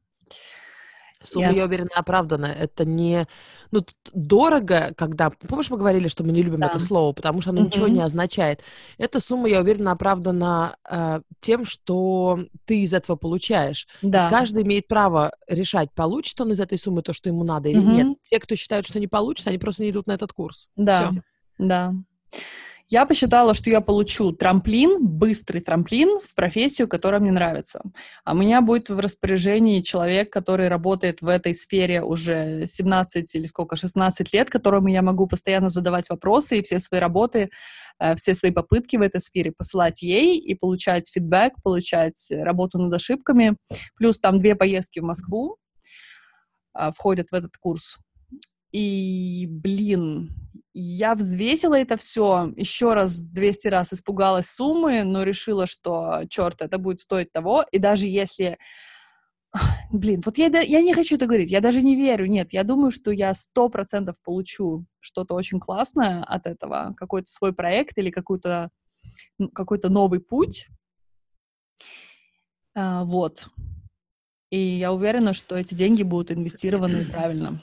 [1.24, 1.52] Сумма, я...
[1.52, 2.46] я уверена, оправдана.
[2.46, 3.26] Это не...
[3.70, 5.30] Ну, дорого, когда...
[5.30, 6.66] Помнишь, мы говорили, что мы не любим да.
[6.68, 7.64] это слово, потому что оно mm-hmm.
[7.64, 8.62] ничего не означает.
[8.98, 13.88] Эта сумма, я уверена, оправдана э, тем, что ты из этого получаешь.
[14.02, 14.28] Да.
[14.28, 17.80] И каждый имеет право решать, получит он из этой суммы то, что ему надо, или
[17.80, 17.94] mm-hmm.
[17.94, 18.18] нет.
[18.22, 20.68] Те, кто считают, что не получится, они просто не идут на этот курс.
[20.76, 21.22] Да, Всё.
[21.58, 21.94] да.
[22.90, 27.82] Я посчитала, что я получу трамплин, быстрый трамплин в профессию, которая мне нравится.
[28.24, 33.46] А у меня будет в распоряжении человек, который работает в этой сфере уже 17 или
[33.46, 37.50] сколько, 16 лет, которому я могу постоянно задавать вопросы и все свои работы,
[37.98, 42.94] э, все свои попытки в этой сфере посылать ей и получать фидбэк, получать работу над
[42.94, 43.58] ошибками.
[43.96, 45.58] Плюс там две поездки в Москву
[46.72, 47.98] а, входят в этот курс.
[48.72, 50.30] И, блин,
[50.80, 56.78] я взвесила это все, еще раз 200 раз испугалась суммы, но решила, что, черт, это
[56.78, 57.64] будет стоить того.
[57.72, 58.58] И даже если...
[59.90, 62.90] Блин, вот я, я не хочу это говорить, я даже не верю, нет, я думаю,
[62.90, 68.70] что я сто процентов получу что-то очень классное от этого, какой-то свой проект или какой-то
[69.54, 70.68] какой-то новый путь.
[72.74, 73.48] А, вот.
[74.50, 77.62] И я уверена, что эти деньги будут инвестированы правильно.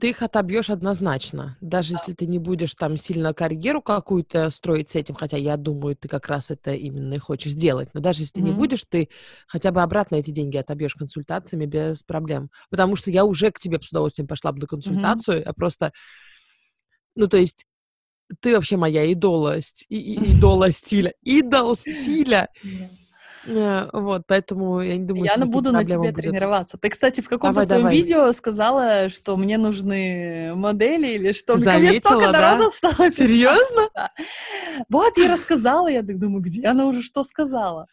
[0.00, 1.98] Ты их отобьешь однозначно, даже да.
[1.98, 6.08] если ты не будешь там сильно карьеру какую-то строить с этим, хотя я думаю, ты
[6.08, 7.90] как раз это именно и хочешь сделать.
[7.94, 8.44] Но даже если mm-hmm.
[8.44, 9.08] ты не будешь, ты
[9.46, 12.50] хотя бы обратно эти деньги отобьешь консультациями без проблем.
[12.70, 15.46] Потому что я уже к тебе с удовольствием пошла бы на консультацию, mm-hmm.
[15.46, 15.92] я просто,
[17.14, 17.64] ну то есть
[18.40, 22.48] ты вообще моя идола, и, и, идола стиля, идол стиля.
[22.64, 22.88] Yeah.
[23.48, 26.16] Э, вот, поэтому я не думаю, я что буду на тебе будет.
[26.16, 26.76] тренироваться.
[26.76, 27.96] Ты, кстати, в каком-то своем давай.
[27.96, 31.56] видео сказала, что мне нужны модели или что.
[31.56, 32.70] Заметила, да?
[32.70, 33.88] Стало Серьезно?
[33.98, 34.10] Да.
[34.88, 37.86] Вот, я рассказала, я так думаю, где она уже что сказала?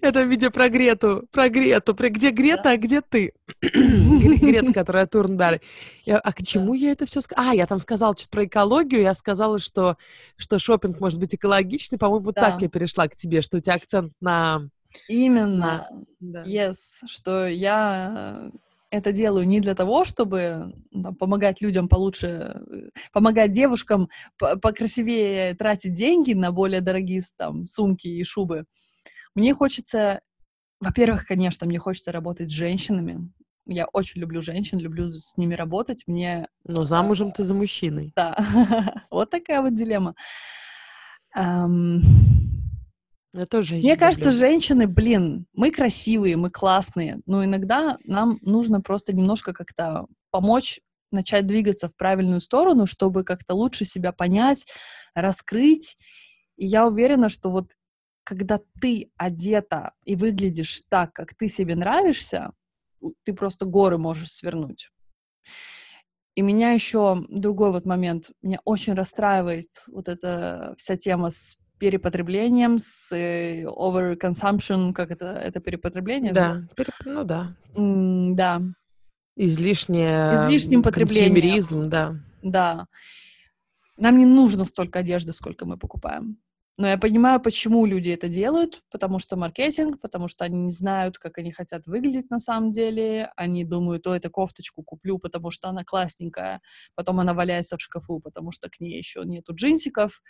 [0.00, 2.70] Это видео про Грету, про Грету, про где Грета, да?
[2.72, 3.32] а где ты?
[3.62, 5.60] Грета, которая Турнберг.
[6.08, 7.50] А к чему я это все сказала?
[7.50, 9.96] А, я там сказала что-то про экологию, я сказала, что,
[10.36, 14.12] что шопинг может быть экологичный, по-моему, так я перешла к тебе, что у тебя акцент
[14.20, 14.68] на
[15.08, 15.88] Именно.
[16.20, 16.44] Да.
[16.44, 18.50] Yes, что я
[18.90, 22.62] это делаю не для того, чтобы там, помогать людям получше,
[23.12, 28.64] помогать девушкам покрасивее тратить деньги на более дорогие там сумки и шубы.
[29.34, 30.20] Мне хочется,
[30.80, 33.30] во-первых, конечно, мне хочется работать с женщинами.
[33.66, 36.04] Я очень люблю женщин, люблю с ними работать.
[36.06, 36.48] Мне.
[36.64, 38.12] Но замужем ты за мужчиной.
[38.16, 38.36] Да.
[39.10, 40.14] вот такая вот дилемма.
[43.34, 49.14] Я тоже Мне кажется, женщины, блин, мы красивые, мы классные, но иногда нам нужно просто
[49.14, 54.66] немножко как-то помочь начать двигаться в правильную сторону, чтобы как-то лучше себя понять,
[55.14, 55.98] раскрыть.
[56.56, 57.72] И я уверена, что вот
[58.24, 62.52] когда ты одета и выглядишь так, как ты себе нравишься,
[63.24, 64.90] ты просто горы можешь свернуть.
[66.34, 72.78] И меня еще другой вот момент, меня очень расстраивает вот эта вся тема с перепотреблением,
[72.78, 76.32] с э, overconsumption, как это, это перепотребление?
[76.32, 76.94] Да, переп...
[77.04, 77.56] ну да.
[77.74, 78.62] Mm, да.
[79.36, 80.34] Излишнее...
[80.34, 81.88] Излишним потреблением.
[81.88, 82.16] да.
[82.42, 82.86] Да.
[83.96, 86.38] Нам не нужно столько одежды, сколько мы покупаем.
[86.78, 91.18] Но я понимаю, почему люди это делают, потому что маркетинг, потому что они не знают,
[91.18, 93.32] как они хотят выглядеть на самом деле.
[93.34, 96.60] Они думают, о, эту кофточку куплю, потому что она классненькая,
[96.94, 100.22] потом она валяется в шкафу, потому что к ней еще нету джинсиков.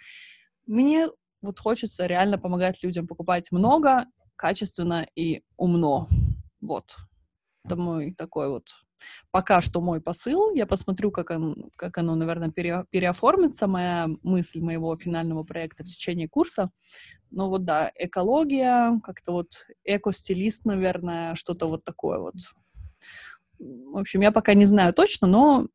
[0.66, 1.08] Мне
[1.42, 6.08] вот хочется реально помогать людям покупать много, качественно и умно.
[6.60, 6.96] Вот.
[7.64, 8.68] Это мой такой вот
[9.30, 10.54] пока что мой посыл.
[10.54, 15.86] Я посмотрю, как, он, как оно, наверное, пере, переоформится, моя мысль моего финального проекта в
[15.86, 16.70] течение курса.
[17.30, 22.34] Но вот да, экология, как-то вот эко-стилист, наверное, что-то вот такое вот.
[23.58, 25.66] В общем, я пока не знаю точно, но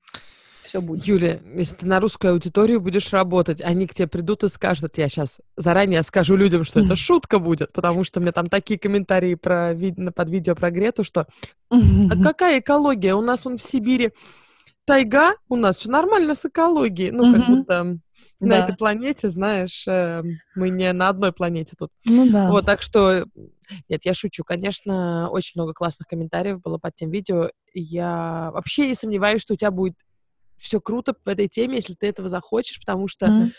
[0.63, 1.05] все будет.
[1.05, 5.09] Юля, если ты на русскую аудиторию будешь работать, они к тебе придут и скажут, я
[5.09, 9.35] сейчас заранее скажу людям, что это шутка будет, потому что у меня там такие комментарии
[9.35, 9.75] про,
[10.15, 11.27] под видео про Грету, что
[11.69, 13.15] а какая экология?
[13.15, 14.11] У нас он в Сибири
[14.85, 17.11] тайга, у нас все нормально с экологией.
[17.11, 17.99] Ну, как будто на
[18.49, 18.63] да.
[18.63, 20.21] этой планете, знаешь, э,
[20.55, 21.89] мы не на одной планете тут.
[22.05, 22.49] Ну да.
[22.49, 23.25] Вот, так что,
[23.89, 24.43] нет, я шучу.
[24.43, 27.49] Конечно, очень много классных комментариев было под тем видео.
[27.73, 29.95] Я вообще не сомневаюсь, что у тебя будет
[30.63, 33.51] все круто в этой теме, если ты этого захочешь, потому что, mm.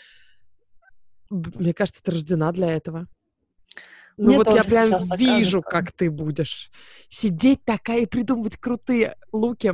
[1.29, 3.07] мне кажется, ты рождена для этого.
[4.17, 5.69] Ну Мне вот я прям вижу, кажется.
[5.69, 6.71] как ты будешь
[7.09, 9.73] сидеть такая и придумывать крутые луки.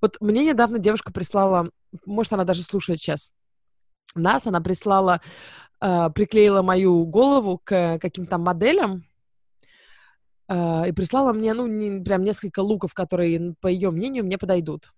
[0.00, 1.70] Вот мне недавно девушка прислала,
[2.06, 3.30] может, она даже слушает сейчас,
[4.14, 5.20] нас, она прислала,
[5.80, 9.04] э, приклеила мою голову к каким-то моделям,
[10.48, 14.92] э, и прислала мне, ну, не, прям несколько луков, которые, по ее мнению, мне подойдут.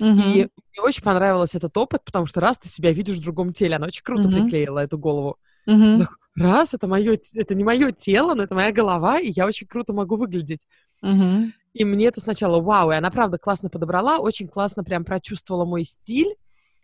[0.00, 0.32] Uh-huh.
[0.32, 3.76] И мне очень понравился этот опыт, потому что раз ты себя видишь в другом теле,
[3.76, 4.42] она очень круто uh-huh.
[4.42, 5.36] приклеила эту голову.
[5.68, 6.06] Uh-huh.
[6.36, 9.92] Раз, это мое, это не мое тело, но это моя голова, и я очень круто
[9.92, 10.66] могу выглядеть.
[11.04, 11.50] Uh-huh.
[11.74, 15.84] И мне это сначала вау, и она правда классно подобрала, очень классно прям прочувствовала мой
[15.84, 16.34] стиль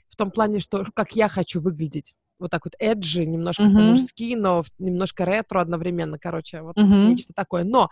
[0.08, 2.14] в том плане, что как я хочу выглядеть.
[2.40, 3.72] вот так вот эджи, немножко uh-huh.
[3.74, 7.06] по-мужски, но немножко ретро одновременно, короче, вот uh-huh.
[7.06, 7.64] нечто такое.
[7.64, 7.90] Но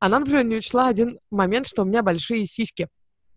[0.00, 2.88] она, например, не учла один момент, что у меня большие сиськи.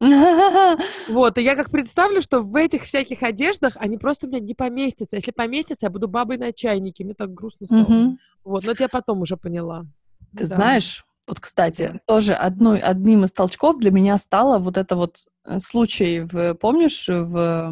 [1.08, 4.56] Вот, и я как представлю, что в этих всяких одеждах они просто у меня не
[4.56, 5.16] поместятся.
[5.18, 7.04] Если поместятся, я буду бабой на чайнике.
[7.04, 8.18] Мне так грустно стало.
[8.44, 9.86] Вот, но это я потом уже поняла.
[10.36, 15.28] Ты знаешь, вот, кстати, тоже одной, одним из толчков для меня стало вот это вот
[15.46, 17.70] э, случай, в, помнишь, в, э,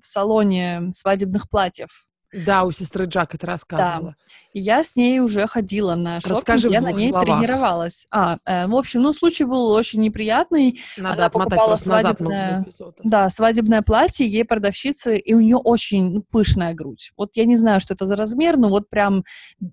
[0.00, 2.06] в салоне свадебных платьев
[2.44, 4.10] да, у сестры Джак это рассказывала.
[4.10, 4.32] Да.
[4.52, 7.40] Я с ней уже ходила на шопинг, Расскажи я на ней словах.
[7.40, 8.06] тренировалась.
[8.10, 10.80] А, э, в общем, ну, случай был очень неприятный.
[10.96, 12.66] Надо Она покупала свадебное,
[13.02, 17.12] да, свадебное платье, ей продавщицы, и у нее очень ну, пышная грудь.
[17.16, 19.24] Вот я не знаю, что это за размер, но вот прям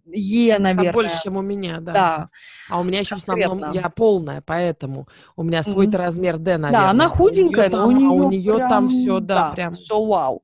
[0.05, 0.89] Е, наверное.
[0.89, 1.93] А больше, чем у меня, да.
[1.93, 2.29] Да.
[2.69, 3.49] А у меня еще Конкретно.
[3.49, 6.01] в основном, я полная, поэтому у меня свой-то mm-hmm.
[6.01, 6.85] размер D, наверное.
[6.85, 9.73] Да, она худенькая, но у нее, а у нее прям, там все, да, да прям.
[9.73, 10.43] Все вау.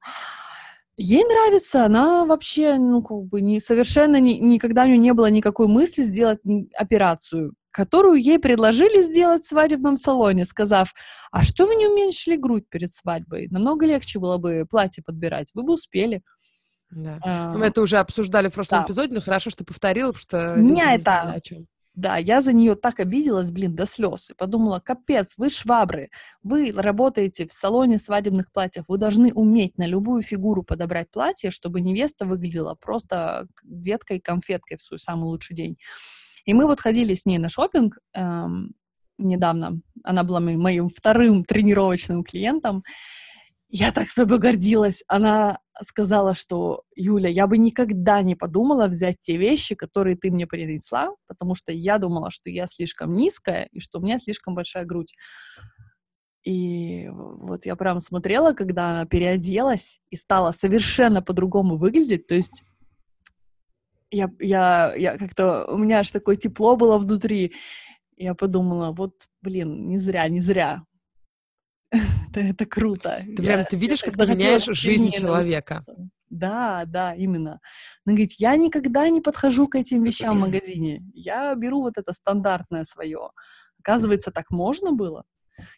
[1.02, 5.28] Ей нравится, она вообще, ну, как бы, не, совершенно ни, никогда у нее не было
[5.28, 6.40] никакой мысли сделать
[6.78, 10.94] операцию, которую ей предложили сделать в свадебном салоне, сказав,
[11.32, 13.48] а что вы не уменьшили грудь перед свадьбой?
[13.50, 16.22] Намного легче было бы платье подбирать, вы бы успели.
[16.92, 17.18] Да.
[17.24, 18.86] А, Мы это уже обсуждали в прошлом да.
[18.86, 20.56] эпизоде, но хорошо, что повторила, потому что...
[20.56, 21.22] Меня это...
[21.22, 21.66] О чем.
[22.00, 24.32] Да, я за нее так обиделась, блин, до слез.
[24.32, 29.86] И подумала, капец, вы швабры, вы работаете в салоне свадебных платьев, вы должны уметь на
[29.86, 35.78] любую фигуру подобрать платье, чтобы невеста выглядела просто деткой-конфеткой в свой самый лучший день.
[36.46, 38.76] И мы вот ходили с ней на шопинг эм,
[39.18, 39.82] недавно.
[40.06, 42.86] Она была моим, моим вторым тренировочным клиентом.
[43.72, 45.04] Я так собой гордилась.
[45.08, 50.48] Она сказала, что, Юля, я бы никогда не подумала взять те вещи, которые ты мне
[50.48, 54.86] принесла, потому что я думала, что я слишком низкая и что у меня слишком большая
[54.86, 55.14] грудь.
[56.44, 62.26] И вот я прям смотрела, когда она переоделась и стала совершенно по-другому выглядеть.
[62.26, 62.64] То есть
[64.10, 65.68] я, я, я как-то...
[65.72, 67.54] У меня аж такое тепло было внутри.
[68.18, 70.86] Я подумала, вот, блин, не зря, не зря
[72.30, 73.24] это, это круто.
[73.36, 75.86] Ты прям, ты видишь, как ты меняешь жизнь человека.
[76.30, 77.60] Да, да, именно.
[78.06, 81.04] Она говорит, я никогда не подхожу к этим вещам в магазине.
[81.14, 83.32] Я беру вот это стандартное свое.
[83.80, 85.24] Оказывается, так можно было.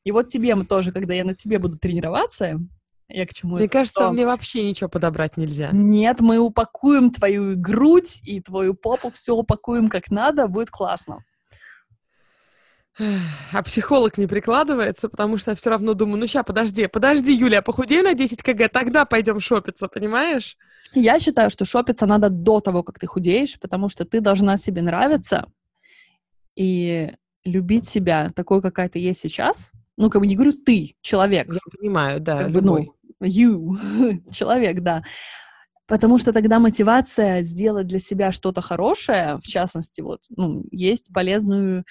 [0.03, 2.59] И вот тебе мы тоже, когда я на тебе буду тренироваться,
[3.07, 4.11] я к чему Мне это, кажется, что...
[4.11, 5.69] мне вообще ничего подобрать нельзя.
[5.71, 11.23] Нет, мы упакуем твою грудь и твою попу, все упакуем как надо, будет классно.
[13.51, 17.61] А психолог не прикладывается, потому что я все равно думаю, ну сейчас, подожди, подожди, Юля,
[17.61, 20.57] похудею на 10 кг, тогда пойдем шопиться, понимаешь?
[20.93, 24.81] Я считаю, что шопиться надо до того, как ты худеешь, потому что ты должна себе
[24.81, 25.51] нравиться
[26.55, 27.11] и
[27.43, 29.71] любить себя такой, какая ты есть сейчас.
[29.97, 31.51] Ну, как бы не говорю ты, человек.
[31.51, 35.03] Я понимаю, да, как бы, ну, you, человек, да.
[35.91, 41.83] Потому что тогда мотивация сделать для себя что-то хорошее, в частности, вот, ну, есть полезную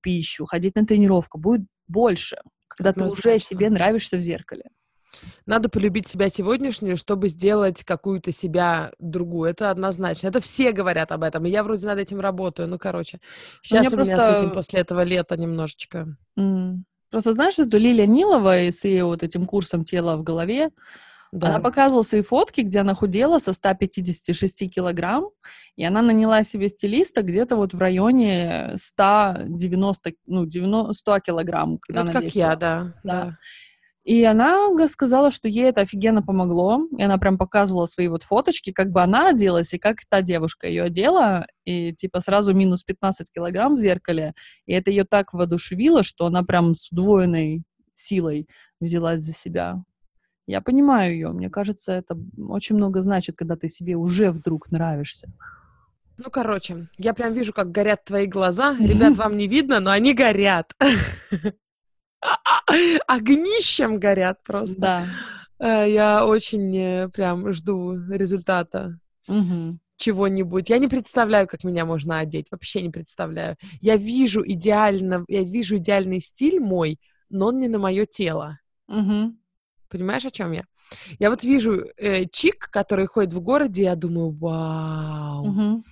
[0.00, 4.62] пищу, ходить на тренировку, будет больше, когда ты уже себе нравишься в зеркале.
[5.44, 9.50] Надо полюбить себя сегодняшнюю, чтобы сделать какую-то себя другую.
[9.50, 10.28] Это однозначно.
[10.28, 11.44] Это все говорят об этом.
[11.44, 12.68] И я вроде над этим работаю.
[12.68, 13.20] Ну, короче,
[13.60, 16.16] сейчас у меня, у меня с этим после этого лета немножечко.
[16.38, 16.76] Mm.
[17.10, 20.70] Просто знаешь, что Лилия Нилова с ее вот этим курсом «Тело в голове»,
[21.32, 21.48] да.
[21.48, 25.30] Она показывала свои фотки, где она худела со 156 килограмм,
[25.76, 31.78] и она наняла себе стилиста где-то вот в районе 190, ну, 90, 100 килограмм.
[31.78, 32.42] Когда вот как весила.
[32.42, 33.24] я, да, да.
[33.24, 33.36] да.
[34.04, 36.86] И она сказала, что ей это офигенно помогло.
[36.98, 40.66] И она прям показывала свои вот фоточки, как бы она оделась и как та девушка
[40.66, 41.46] ее одела.
[41.64, 44.34] И типа сразу минус 15 килограмм в зеркале.
[44.66, 47.62] И это ее так воодушевило, что она прям с удвоенной
[47.94, 48.48] силой
[48.80, 49.82] взялась за себя.
[50.52, 51.30] Я понимаю ее.
[51.30, 55.32] Мне кажется, это очень много значит, когда ты себе уже вдруг нравишься.
[56.18, 58.76] Ну, короче, я прям вижу, как горят твои глаза.
[58.78, 60.76] Ребят, вам не видно, но они горят.
[63.06, 65.06] Огнищем горят просто.
[65.58, 65.58] Да.
[65.58, 68.98] Э, я очень э, прям жду результата
[69.96, 70.68] чего-нибудь.
[70.68, 72.48] Я не представляю, как меня можно одеть.
[72.50, 73.56] Вообще не представляю.
[73.80, 78.58] Я вижу идеально, я вижу идеальный стиль мой, но он не на мое тело.
[78.88, 79.34] Угу.
[79.92, 80.64] Понимаешь, о чем я?
[81.18, 85.44] Я вот вижу э, чик, который ходит в городе, я думаю, вау.
[85.46, 85.82] Угу.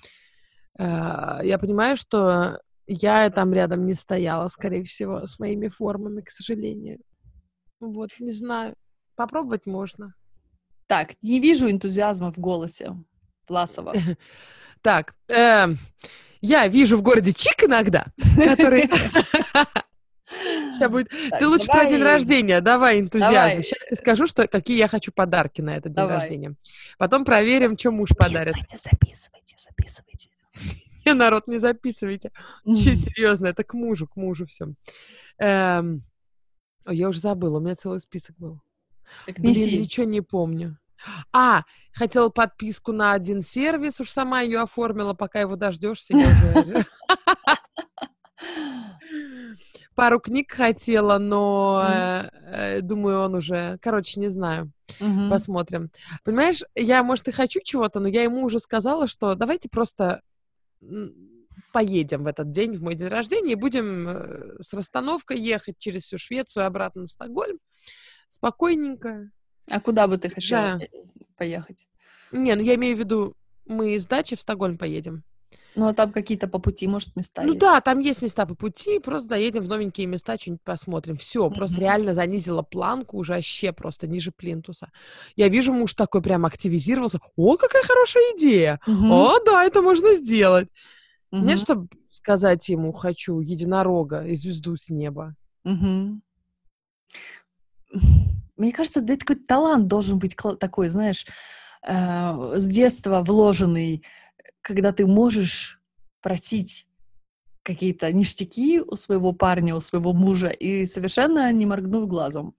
[0.78, 6.30] Э, я понимаю, что я там рядом не стояла, скорее всего, с моими формами, к
[6.30, 6.98] сожалению.
[7.78, 8.74] Вот, не знаю.
[9.16, 10.14] Попробовать можно.
[10.86, 12.96] Так, не вижу энтузиазма в голосе
[13.48, 13.92] Власова.
[14.82, 15.76] Так, эм,
[16.40, 18.88] я вижу в городе Чик иногда, который
[20.80, 21.08] тебя будет...
[21.30, 21.82] Так, ты лучше давай...
[21.86, 23.32] про день рождения, давай энтузиазм.
[23.32, 23.62] Давай.
[23.62, 26.54] Сейчас тебе скажу, что, какие я хочу подарки на этот день рождения.
[26.98, 28.54] Потом проверим, что муж подарит.
[28.54, 30.30] Записывайте, записывайте, записывайте.
[31.14, 32.30] народ, не записывайте.
[32.64, 34.74] Че, серьезно, это к мужу, к мужу все.
[35.38, 36.00] Эм...
[36.86, 38.60] Ой, я уже забыла, у меня целый список был.
[39.26, 39.78] Так Блин, неси.
[39.78, 40.78] ничего не помню.
[41.32, 46.14] А, хотела подписку на один сервис, уж сама ее оформила, пока его дождешься.
[49.94, 53.78] Пару книг хотела, но э, думаю, он уже...
[53.80, 54.72] Короче, не знаю.
[55.30, 55.90] Посмотрим.
[56.24, 60.22] Понимаешь, я, может, и хочу чего-то, но я ему уже сказала, что давайте просто
[61.72, 66.04] поедем в этот день, в мой день рождения, и будем э, с расстановкой ехать через
[66.04, 67.58] всю Швецию обратно на Стокгольм.
[68.28, 69.30] Спокойненько.
[69.70, 70.86] А куда бы ты хотела да.
[71.36, 71.86] поехать?
[72.32, 73.36] Не, ну я имею в виду,
[73.66, 75.22] мы из дачи в Стокгольм поедем.
[75.76, 77.60] Ну, а там какие-то по пути, может, места Ну есть?
[77.60, 81.16] да, там есть места по пути, просто доедем в новенькие места, что-нибудь посмотрим.
[81.16, 81.54] Все, mm-hmm.
[81.54, 84.90] просто реально занизила планку уже вообще просто ниже плинтуса.
[85.36, 87.20] Я вижу, муж такой прям активизировался.
[87.36, 88.80] О, какая хорошая идея!
[88.86, 89.10] Mm-hmm.
[89.10, 90.68] О, да, это можно сделать.
[91.32, 91.40] Mm-hmm.
[91.44, 95.36] Нет, чтобы сказать ему, хочу единорога и звезду с неба.
[95.64, 96.18] Mm-hmm.
[98.56, 101.26] Мне кажется, да, такой талант должен быть такой, знаешь,
[101.86, 104.04] э, с детства вложенный,
[104.62, 105.80] когда ты можешь
[106.22, 106.86] просить
[107.62, 112.54] какие-то ништяки у своего парня, у своего мужа, и совершенно не моргнув глазом.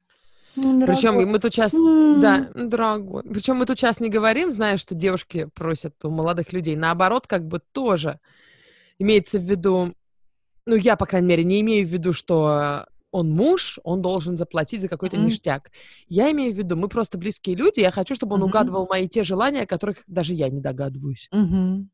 [0.55, 2.19] Ну, Причем мы тут сейчас, mm.
[2.19, 3.23] да, дорогой.
[3.23, 6.75] Причем мы тут сейчас не говорим, знаешь, что девушки просят у молодых людей.
[6.75, 8.19] Наоборот, как бы тоже
[8.99, 9.95] имеется в виду,
[10.65, 14.81] ну, я, по крайней мере, не имею в виду, что он муж, он должен заплатить
[14.81, 15.25] за какой-то mm-hmm.
[15.25, 15.71] ништяк.
[16.07, 18.45] Я имею в виду, мы просто близкие люди, я хочу, чтобы он mm-hmm.
[18.45, 21.29] угадывал мои те желания, о которых даже я не догадываюсь.
[21.33, 21.85] Mm-hmm.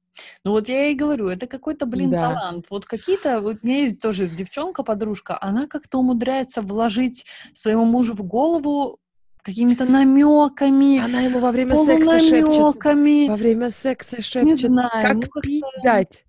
[0.43, 2.34] Ну вот я и говорю, это какой-то, блин, да.
[2.34, 2.65] талант.
[2.70, 8.24] Вот какие-то, вот у меня есть тоже девчонка-подружка, она как-то умудряется вложить своему мужу в
[8.24, 8.99] голову
[9.41, 10.99] какими-то намеками.
[10.99, 13.30] Она ему во время секса шепчет.
[13.30, 14.43] Во время секса шепчет.
[14.43, 14.89] Не знаю.
[14.91, 16.26] Как ну, пить дать.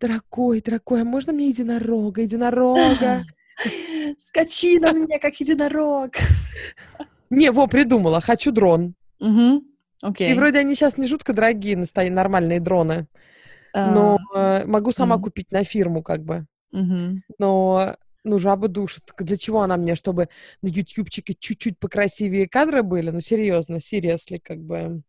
[0.00, 3.24] Дорогой, дорогой, а можно мне единорога, единорога?
[4.18, 6.12] Скачи на меня, как единорог.
[7.30, 8.20] Не, во, придумала.
[8.20, 8.94] Хочу дрон.
[9.20, 9.64] Угу.
[10.02, 10.30] Окей.
[10.30, 13.08] И вроде они сейчас не жутко дорогие, настоящие нормальные дроны.
[13.72, 13.90] А.
[13.90, 16.46] Но э, могу сама купить на фирму, как бы.
[16.72, 17.96] Но
[18.26, 19.04] ну, жаба душит.
[19.18, 19.94] Для чего она мне?
[19.94, 20.28] Чтобы
[20.60, 23.10] на ютубчике чуть-чуть покрасивее кадры были?
[23.10, 25.02] Ну, серьезно, серьезно, как бы.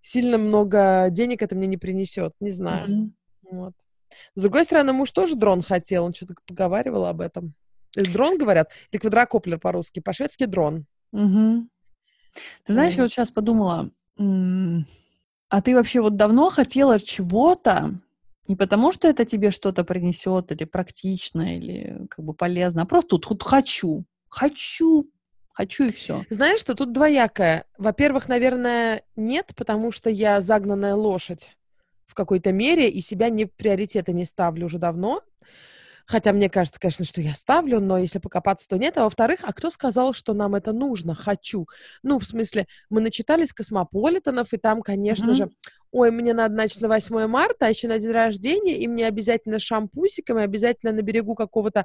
[0.00, 2.88] Сильно много денег это мне не принесет, не знаю.
[2.88, 3.10] Mm-hmm.
[3.52, 3.74] Вот.
[4.34, 7.54] С другой стороны, муж тоже дрон хотел, он что-то поговаривал об этом.
[7.96, 8.70] Э, дрон, говорят?
[8.90, 10.00] Или квадрокоплер по-русски?
[10.00, 10.86] По-шведски дрон.
[11.12, 11.68] Угу.
[12.64, 12.96] Ты знаешь, mm.
[12.96, 18.00] я вот сейчас подумала, а ты вообще вот давно хотела чего-то,
[18.48, 23.10] не потому что это тебе что-то принесет, или практично, или как бы полезно, а просто
[23.10, 25.10] тут, тут хочу, хочу,
[25.52, 26.24] хочу и все.
[26.30, 27.66] Знаешь, что тут двоякое.
[27.76, 31.56] Во-первых, наверное, нет, потому что я загнанная лошадь
[32.06, 35.22] в какой-то мере, и себя не приоритеты не ставлю уже давно.
[36.06, 38.98] Хотя мне кажется, конечно, что я ставлю, но если покопаться, то нет.
[38.98, 41.14] А во-вторых, а кто сказал, что нам это нужно?
[41.14, 41.66] Хочу.
[42.02, 45.34] Ну, в смысле, мы начитались космополитенов, и там, конечно mm-hmm.
[45.34, 45.50] же,
[45.90, 49.58] ой, мне надо, значит, на 8 марта, а еще на день рождения, и мне обязательно
[49.58, 51.84] шампусиком, и обязательно на берегу какого-то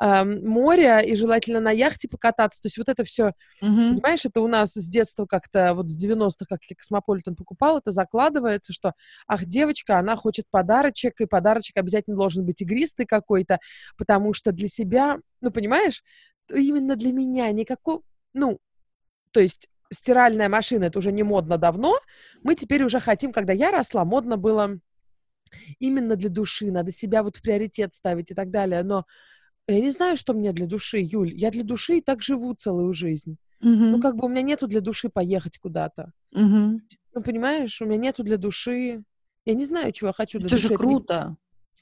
[0.00, 2.60] э, моря, и желательно на яхте покататься.
[2.60, 3.32] То есть вот это все,
[3.62, 3.94] mm-hmm.
[3.94, 7.92] понимаешь, это у нас с детства как-то, вот с 90-х, как я Космополитен покупал, это
[7.92, 8.94] закладывается, что,
[9.26, 13.58] ах, девочка, она хочет подарочек, и подарочек обязательно должен быть игристый какой-то,
[13.96, 16.02] потому что для себя, ну, понимаешь,
[16.54, 18.58] именно для меня никакого, ну,
[19.32, 21.98] то есть стиральная машина, это уже не модно давно.
[22.42, 24.78] Мы теперь уже хотим, когда я росла, модно было
[25.78, 28.82] именно для души, надо себя вот в приоритет ставить и так далее.
[28.82, 29.04] Но
[29.72, 31.34] я не знаю, что мне для души, Юль.
[31.34, 33.36] Я для души и так живу целую жизнь.
[33.62, 33.90] Mm-hmm.
[33.90, 36.12] Ну, как бы у меня нету для души поехать куда-то.
[36.34, 36.80] Mm-hmm.
[37.14, 39.02] Ну, понимаешь, у меня нету для души...
[39.44, 40.66] Я не знаю, чего я хочу для это души.
[40.66, 41.36] Это же круто.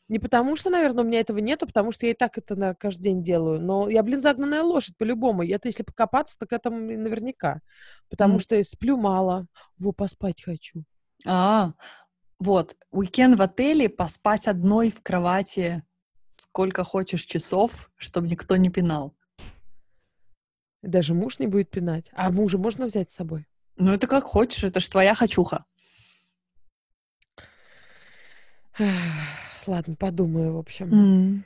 [0.09, 2.77] Не потому что, наверное, у меня этого нету, потому что я и так это наверное,
[2.77, 3.61] каждый день делаю.
[3.61, 5.45] Но я, блин, загнанная лошадь по-любому.
[5.45, 7.61] Это если покопаться, так это наверняка.
[8.09, 8.41] Потому mm.
[8.41, 9.47] что я сплю мало.
[9.77, 10.85] Во, поспать хочу.
[11.27, 11.75] А,
[12.39, 12.77] вот.
[12.91, 15.85] Уикенд в отеле, поспать одной в кровати
[16.59, 19.15] сколько хочешь часов, чтобы никто не пинал.
[20.83, 22.11] Даже муж не будет пинать.
[22.15, 23.47] А мужа можно взять с собой?
[23.77, 25.65] Ну, это как хочешь, это ж твоя хочуха.
[29.69, 30.89] Ладно, подумаю, в общем.
[30.89, 31.43] Mm.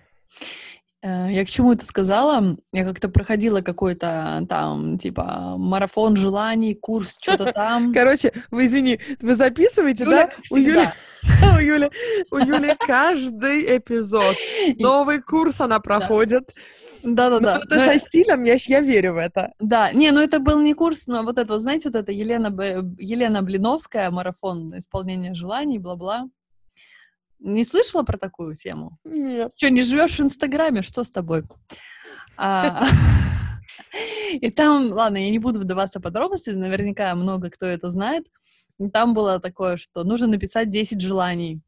[1.03, 2.57] Э, я к чему это сказала?
[2.73, 7.93] Я как-то проходила какой-то там, типа, марафон желаний, курс, что-то там.
[7.93, 10.33] Короче, вы извини, вы записываете, Юля, да?
[10.51, 10.89] У Юли,
[11.57, 11.91] у Юли,
[12.31, 14.37] у Юли каждый эпизод.
[14.79, 16.55] Новый курс она проходит.
[17.03, 17.57] Да-да-да.
[17.57, 19.53] Ну, это со стилем, я, я верю в это.
[19.59, 22.47] Да, не, ну это был не курс, но вот это, вот, знаете, вот это Елена,
[22.97, 26.29] Елена Блиновская, марафон исполнения желаний, бла-бла.
[27.45, 28.99] Не слышала про такую тему?
[29.05, 29.53] Нет.
[29.57, 30.83] Что, не живешь в Инстаграме?
[30.83, 31.43] Что с тобой?
[32.37, 32.87] А,
[34.33, 38.27] и там, ладно, я не буду вдаваться в подробности, наверняка много кто это знает.
[38.93, 41.61] Там было такое, что нужно написать 10 желаний.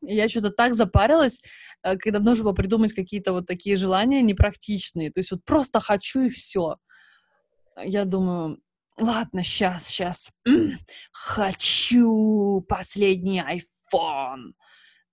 [0.00, 1.42] Я что-то так запарилась,
[1.82, 5.10] э, когда нужно было придумать какие-то вот такие желания непрактичные.
[5.10, 6.76] То есть вот просто хочу и все.
[7.82, 8.58] Я думаю,
[9.00, 10.32] ладно, сейчас, сейчас.
[11.12, 14.52] Хочу последний iPhone.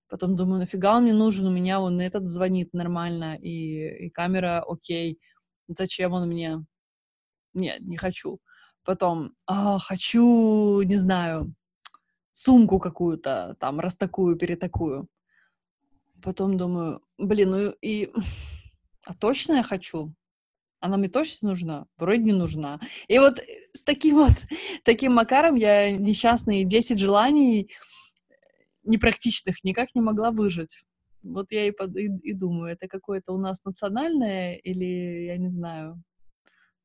[0.08, 1.46] Потом думаю, нафига он мне нужен?
[1.46, 5.18] У меня он этот звонит нормально, и, и камера окей.
[5.68, 6.64] Зачем он мне?
[7.54, 8.40] Нет, не хочу.
[8.84, 11.54] Потом, а, хочу, не знаю,
[12.32, 15.08] сумку какую-то, там, раз такую, перетакую.
[16.22, 18.12] Потом думаю, блин, ну и...
[19.04, 20.14] А точно я хочу?
[20.82, 21.86] Она мне точно нужна?
[21.96, 22.80] Вроде не нужна.
[23.06, 23.40] И вот
[23.72, 24.32] с таким вот,
[24.84, 27.70] таким макаром я несчастные 10 желаний
[28.82, 30.82] непрактичных никак не могла выжить.
[31.22, 35.48] Вот я и, под, и, и думаю, это какое-то у нас национальное или, я не
[35.48, 36.02] знаю,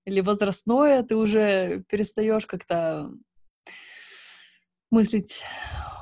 [0.05, 3.11] или возрастное, ты уже перестаешь как-то
[4.91, 5.41] мыслить,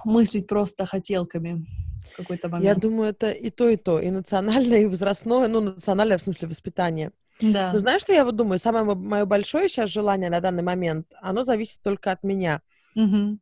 [0.04, 1.66] мыслить просто хотелками
[2.12, 2.66] в какой-то момент.
[2.66, 6.50] Я думаю, это и то, и то, и национальное, и возрастное, ну, национальное в смысле
[6.50, 7.14] воспитания.
[7.42, 7.72] Да.
[7.74, 8.60] Но знаешь, что я вот думаю?
[8.60, 12.62] Самое мое большое сейчас желание на данный момент, оно зависит только от меня.
[12.96, 13.38] Угу.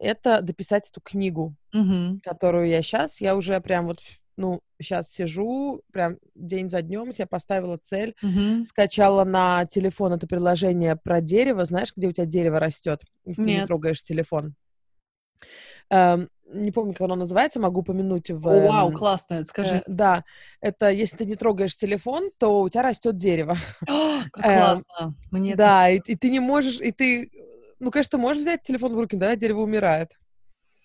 [0.00, 2.20] Это дописать эту книгу, угу.
[2.22, 4.00] которую я сейчас, я уже прям вот,
[4.36, 8.64] ну, сейчас сижу, прям день за днем себе поставила цель, угу.
[8.64, 13.48] скачала на телефон это приложение про дерево, знаешь, где у тебя дерево растет, если Нет.
[13.48, 14.54] ты не трогаешь телефон.
[15.90, 18.48] Эм, не помню, как оно называется, могу упомянуть в...
[18.48, 19.76] О, вау, эм, классно, скажи.
[19.78, 20.24] Э, да,
[20.60, 23.54] это если ты не трогаешь телефон, то у тебя растет дерево.
[23.88, 25.14] О, как эм, классно.
[25.30, 27.30] Мне это- Да, и, и ты не можешь, и ты,
[27.80, 30.12] ну, конечно, ты можешь взять телефон в руки, да, дерево умирает.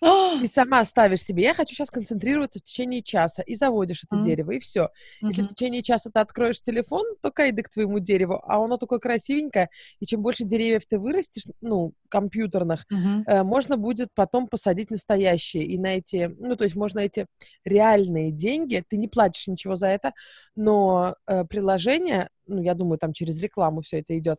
[0.40, 4.24] Ты сама ставишь себе, я хочу сейчас концентрироваться в течение часа, и заводишь это Мгм.
[4.24, 4.90] дерево, и все.
[5.22, 8.98] Если в течение часа ты откроешь телефон, то кайды к твоему дереву, а оно такое
[8.98, 9.70] красивенькое,
[10.00, 13.24] и чем больше деревьев ты вырастешь, ну, компьютерных, Мгм.
[13.26, 17.26] э, можно будет потом посадить настоящие, и на эти, ну, то есть можно эти
[17.64, 20.12] реальные деньги, ты не платишь ничего за это,
[20.56, 24.38] но э, приложение, ну, я думаю, там через рекламу все это идет,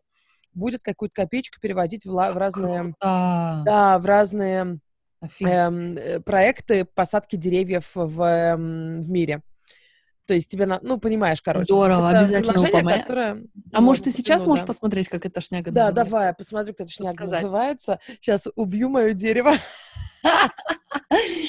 [0.54, 4.78] будет какую-то копеечку переводить в, ла- в разные, Да, да, в разные.
[5.40, 9.42] Эм, э, проекты посадки деревьев в, эм, в мире.
[10.26, 11.64] То есть тебе, на, ну, понимаешь, короче.
[11.64, 14.66] Здорово, Это обязательно упомя- которое А может, ты сейчас упомянуть, можешь да.
[14.66, 16.04] посмотреть, как эта шняга Да, называется?
[16.10, 17.42] давай, посмотрю, как это шняга сказать.
[17.42, 18.00] называется.
[18.20, 19.52] Сейчас убью мое дерево.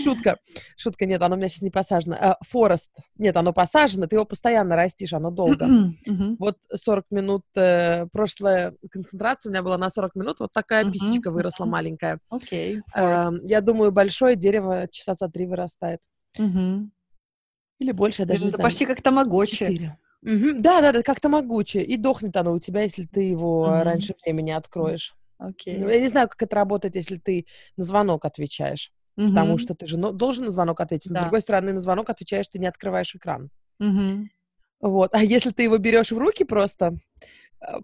[0.03, 0.37] Шутка.
[0.75, 2.15] Шутка, нет, оно у меня сейчас не посажено.
[2.19, 2.91] А, Форест.
[3.17, 5.67] Нет, оно посажено, ты его постоянно растишь, оно долго.
[6.39, 11.31] Вот 40 минут, э, прошлая концентрация у меня была на 40 минут, вот такая писечка
[11.31, 12.19] выросла маленькая.
[12.29, 12.81] Окей.
[12.95, 16.01] Эм, Я думаю, большое дерево часа за три вырастает.
[17.79, 18.63] Или больше, я даже не знаю.
[18.63, 19.91] почти как тамагочи.
[20.21, 20.61] Мгм.
[20.61, 21.85] Да, да, да, как-то могучее.
[21.85, 23.83] И дохнет оно у тебя, если ты его Мгм.
[23.83, 25.15] раньше времени откроешь.
[25.37, 25.77] Окей.
[25.77, 27.45] Ну, Я не знаю, как это работает, если ты
[27.77, 28.91] на звонок отвечаешь.
[29.15, 29.57] Потому Мгм.
[29.59, 31.09] что ты же ну, должен на звонок ответить.
[31.09, 31.21] Но, Да.
[31.21, 33.51] с другой стороны, на звонок отвечаешь, ты не открываешь экран.
[33.79, 34.29] Мгм.
[34.81, 35.13] Вот.
[35.13, 36.97] А если ты его берешь в руки просто,
[37.61, 37.77] э,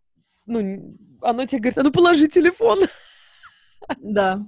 [0.47, 2.79] ну, оно тебе говорит, а ну положи телефон.
[3.97, 4.43] Да.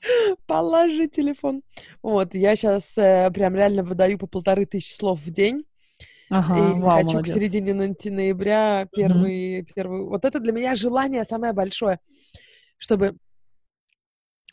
[0.46, 1.62] Положи телефон.
[2.02, 5.64] Вот, я сейчас прям реально выдаю по полторы тысячи слов в день.
[6.30, 7.34] Ага, и вау, хочу молодец.
[7.34, 10.02] к середине ноя- ноября первый, первый...
[10.04, 12.00] Вот это для меня желание самое большое,
[12.76, 13.16] чтобы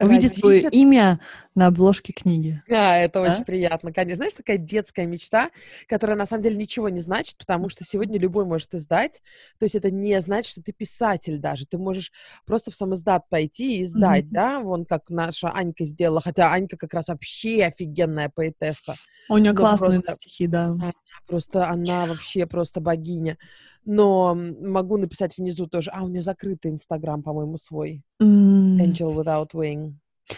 [0.01, 1.21] Увидеть свое родить имя
[1.55, 2.61] на обложке книги.
[2.69, 3.31] А, это Да?
[3.31, 4.17] очень приятно, конечно.
[4.17, 5.49] Знаешь, такая детская мечта,
[5.87, 9.21] которая на самом деле ничего не значит, потому что сегодня любой может издать.
[9.57, 11.65] То есть это не значит, что ты писатель даже.
[11.65, 12.11] Ты можешь
[12.45, 14.33] просто в самоиздат пойти и сдать, Мгм.
[14.33, 14.59] да?
[14.59, 16.19] Вон как наша Анька сделала.
[16.19, 18.95] Хотя Анька как раз вообще офигенная поэтесса.
[19.29, 20.75] У нее классные просто- стихи, да.
[21.25, 23.37] Просто она вообще просто богиня.
[23.85, 25.91] Но могу написать внизу тоже.
[25.93, 28.01] А, у нее закрытый Инстаграм, по-моему, свой.
[28.19, 28.77] М.
[28.81, 29.93] Angel Without Wing.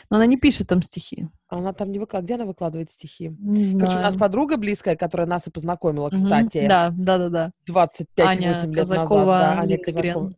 [0.09, 1.27] Но она не пишет там стихи.
[1.47, 2.25] Она там не выкладывает.
[2.25, 3.33] Где она выкладывает стихи?
[3.39, 3.85] Не знаю.
[3.85, 7.51] Короче, у нас подруга близкая, которая нас и познакомила, кстати, Да, да, да, да.
[7.69, 8.97] 25-8 Аня лет назад.
[8.97, 9.77] Казакова, Да, Аня.
[9.77, 10.33] Казакова.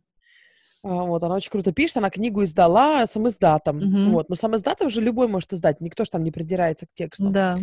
[0.84, 3.78] А, Вот, она очень круто пишет, она книгу издала сам издатом.
[3.78, 4.12] Мгм.
[4.12, 7.30] Вот, но сам издатом же любой может издать, никто же там не придирается к тексту.
[7.30, 7.58] Да.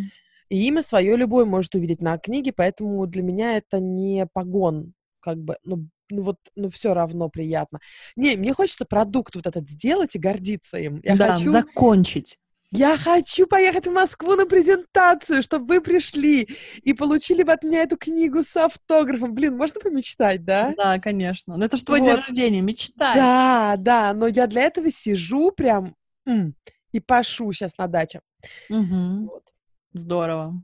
[0.50, 4.94] И имя свое любой может увидеть на книге, поэтому для меня это не погон,
[5.28, 7.80] как бы, ну, ну вот, ну все равно приятно.
[8.16, 11.02] Не, мне хочется продукт вот этот сделать и гордиться им.
[11.04, 11.50] Я да, хочу...
[11.50, 12.38] закончить.
[12.72, 16.48] Я хочу поехать в Москву на презентацию, чтобы вы пришли
[16.82, 19.34] и получили бы от меня эту книгу с автографом.
[19.34, 20.74] Блин, можно помечтать, да?
[20.78, 21.58] Да, конечно.
[21.58, 22.06] Но это же твой вот.
[22.06, 23.16] день рождения, мечтай.
[23.16, 25.94] Да, да, но я для этого сижу прям
[26.26, 26.56] м,
[26.94, 28.22] и пашу сейчас на даче.
[28.70, 29.30] Угу.
[29.30, 29.44] Вот.
[29.92, 30.62] Здорово.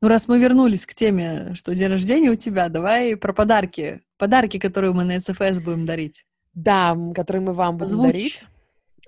[0.00, 4.02] Ну, раз мы вернулись к теме, что день рождения у тебя, давай про подарки.
[4.18, 6.24] Подарки, которые мы на СФС будем дарить.
[6.54, 8.12] Да, которые мы вам будем Озвучь.
[8.12, 8.44] дарить.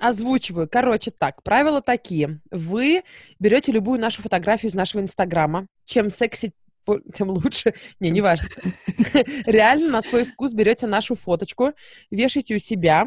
[0.00, 0.68] Озвучиваю.
[0.70, 2.40] Короче, так, правила такие.
[2.50, 3.02] Вы
[3.40, 5.66] берете любую нашу фотографию из нашего Инстаграма.
[5.84, 6.52] Чем секси
[7.12, 7.74] тем лучше.
[8.00, 8.48] Не, не важно.
[9.46, 11.72] Реально на свой вкус берете нашу фоточку,
[12.10, 13.06] вешаете у себя.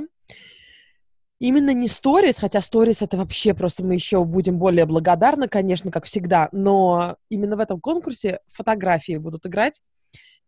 [1.41, 6.05] Именно не сторис, хотя сторис это вообще просто мы еще будем более благодарны, конечно, как
[6.05, 9.81] всегда, но именно в этом конкурсе фотографии будут играть.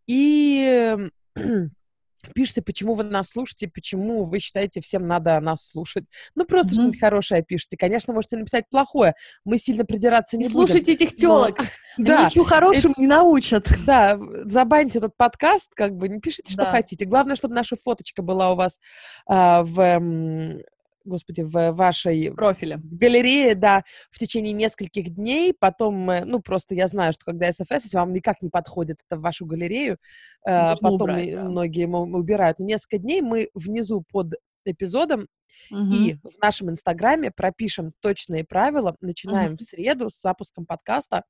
[0.06, 0.96] И
[2.32, 6.04] пишите, почему вы нас слушаете, почему вы считаете, всем надо нас слушать.
[6.36, 6.74] Ну, просто mm-hmm.
[6.74, 7.76] что-нибудь хорошее пишите.
[7.76, 9.14] Конечно, можете написать плохое.
[9.44, 10.68] Мы сильно придираться не, не будем.
[10.68, 11.58] Слушайте этих телок.
[11.96, 12.24] Да.
[12.26, 13.66] Ничего хорошего не научат.
[13.86, 17.04] Да, забаньте этот подкаст, как бы, не пишите, что хотите.
[17.04, 18.80] Главное, чтобы наша фоточка была у вас
[19.26, 20.62] а, в
[21.04, 25.54] господи, в вашей профиле галерее, да, в течение нескольких дней.
[25.58, 29.22] Потом, ну, просто я знаю, что когда СФС, если вам никак не подходит это в
[29.22, 29.98] вашу галерею,
[30.46, 31.44] э, потом убрать, да.
[31.44, 32.58] многие убирают.
[32.58, 34.34] Но несколько дней мы внизу под
[34.64, 35.26] эпизодом
[35.70, 35.92] угу.
[35.92, 38.96] и в нашем инстаграме пропишем точные правила.
[39.00, 39.58] Начинаем угу.
[39.58, 41.24] в среду с запуском подкаста.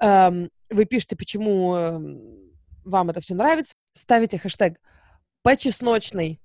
[0.00, 2.52] Эм, вы пишете, почему эм,
[2.84, 3.74] вам это все нравится.
[3.92, 4.80] Ставите хэштег
[5.42, 6.40] почесночный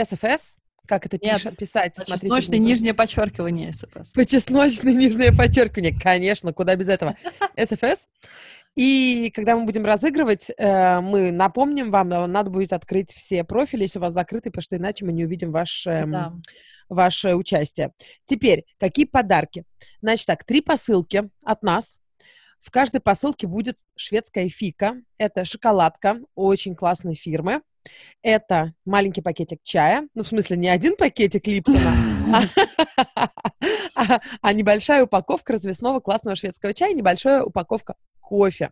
[0.00, 0.59] СФС
[0.90, 1.94] как это Нет, пишет, писать?
[1.96, 4.10] Почесночное нижнее подчеркивание СФС.
[4.12, 7.16] Почесночное нижнее подчеркивание, конечно, куда без этого.
[7.56, 8.08] СФС.
[8.74, 14.00] И когда мы будем разыгрывать, э, мы напомним вам, надо будет открыть все профили, если
[14.00, 16.32] у вас закрыты, потому что иначе мы не увидим ваше, да.
[16.88, 17.92] ваше участие.
[18.24, 19.62] Теперь, какие подарки?
[20.02, 22.00] Значит так, три посылки от нас.
[22.60, 24.96] В каждой посылке будет шведская фика.
[25.18, 27.62] Это шоколадка очень классной фирмы.
[28.22, 31.94] Это маленький пакетик чая, ну, в смысле, не один пакетик Липтона,
[33.94, 38.70] а, а небольшая упаковка развесного классного шведского чая, небольшая упаковка кофе.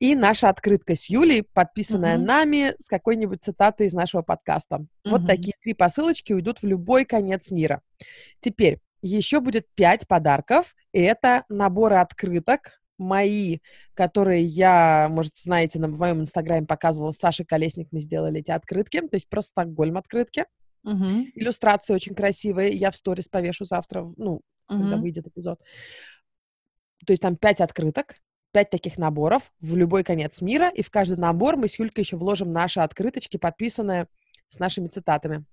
[0.00, 2.24] И наша открытка с Юлей, подписанная mm-hmm.
[2.24, 4.76] нами с какой-нибудь цитатой из нашего подкаста.
[4.76, 5.10] Mm-hmm.
[5.10, 7.80] Вот такие три посылочки уйдут в любой конец мира.
[8.40, 13.58] Теперь еще будет пять подарков, и это наборы открыток мои,
[13.94, 19.00] которые я, может, знаете, на моем инстаграме показывала с Сашей Колесник, мы сделали эти открытки,
[19.00, 20.46] то есть про Стокгольм открытки.
[20.84, 21.26] Угу.
[21.34, 24.42] Иллюстрации очень красивые, я в сторис повешу завтра, ну, угу.
[24.68, 25.60] когда выйдет эпизод.
[27.06, 28.16] То есть там пять открыток,
[28.52, 32.16] пять таких наборов в любой конец мира, и в каждый набор мы с Юлькой еще
[32.16, 34.06] вложим наши открыточки, подписанные
[34.48, 35.44] с нашими цитатами.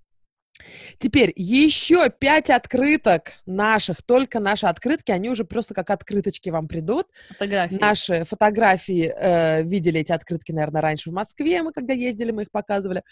[0.98, 7.06] Теперь еще пять открыток наших, только наши открытки, они уже просто как открыточки вам придут.
[7.30, 7.76] Фотографии.
[7.76, 12.50] Наши фотографии, э, видели эти открытки, наверное, раньше в Москве, мы когда ездили, мы их
[12.50, 13.02] показывали.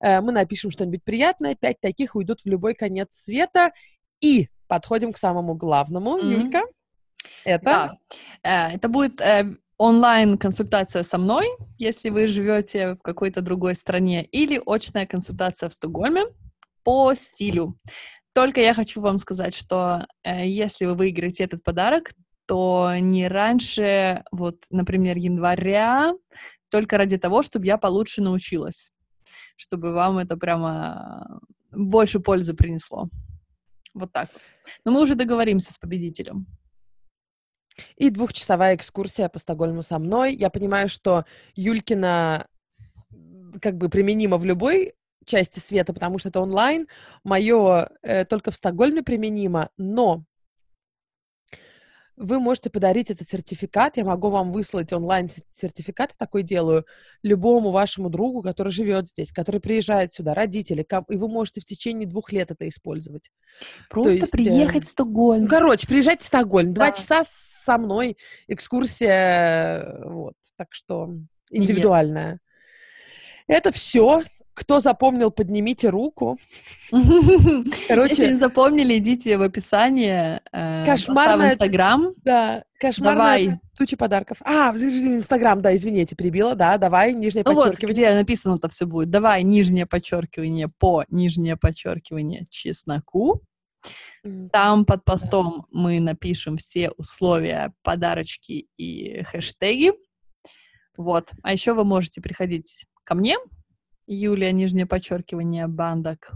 [0.00, 3.72] Э, мы напишем что-нибудь приятное, пять таких уйдут в любой конец света.
[4.20, 6.32] И подходим к самому главному, mm-hmm.
[6.32, 6.62] Юлька.
[7.44, 7.98] Это?
[8.42, 8.70] Да.
[8.70, 11.46] Э, это будет э, онлайн-консультация со мной,
[11.78, 16.24] если вы живете в какой-то другой стране, или очная консультация в Стокгольме
[16.88, 17.78] по стилю.
[18.32, 22.12] Только я хочу вам сказать, что э, если вы выиграете этот подарок,
[22.46, 26.14] то не раньше, вот, например, января,
[26.70, 28.90] только ради того, чтобы я получше научилась,
[29.58, 33.10] чтобы вам это прямо больше пользы принесло.
[33.92, 34.30] Вот так.
[34.86, 36.46] Но мы уже договоримся с победителем.
[37.96, 40.34] И двухчасовая экскурсия по Стокгольму со мной.
[40.34, 42.46] Я понимаю, что Юлькина
[43.60, 44.94] как бы применима в любой
[45.28, 46.88] части света, потому что это онлайн.
[47.22, 50.24] Мое э, только в Стокгольме применимо, но
[52.18, 53.96] вы можете подарить этот сертификат.
[53.96, 56.84] Я могу вам выслать онлайн-сертификат, такой делаю,
[57.22, 62.08] любому вашему другу, который живет здесь, который приезжает сюда, родители, и вы можете в течение
[62.08, 63.30] двух лет это использовать.
[63.88, 65.44] Просто есть, приехать в Стокгольм.
[65.44, 66.74] Ну, короче, приезжайте в Стокгольм.
[66.74, 66.86] Да.
[66.86, 68.16] Два часа со мной,
[68.48, 71.10] экскурсия, вот, так что
[71.50, 72.34] индивидуальная.
[72.34, 72.38] Yes.
[73.46, 74.22] Это все.
[74.58, 76.36] Кто запомнил, поднимите руку.
[76.90, 80.42] Короче, если не запомнили, идите в описание.
[80.50, 81.52] Э, кошмарная...
[81.52, 82.12] Инстаграм.
[82.24, 83.60] Да, кошмарная давай.
[83.76, 84.38] туча подарков.
[84.44, 87.86] А, Инстаграм, да, извините, перебила, да, давай, нижнее ну подчеркивание.
[87.86, 89.10] вот, где написано-то все будет.
[89.10, 93.42] Давай, нижнее подчеркивание по нижнее подчеркивание чесноку.
[94.50, 99.92] Там под постом мы напишем все условия, подарочки и хэштеги.
[100.96, 101.30] Вот.
[101.44, 103.36] А еще вы можете приходить ко мне,
[104.08, 106.32] Юлия, нижнее подчеркивание, Бандак.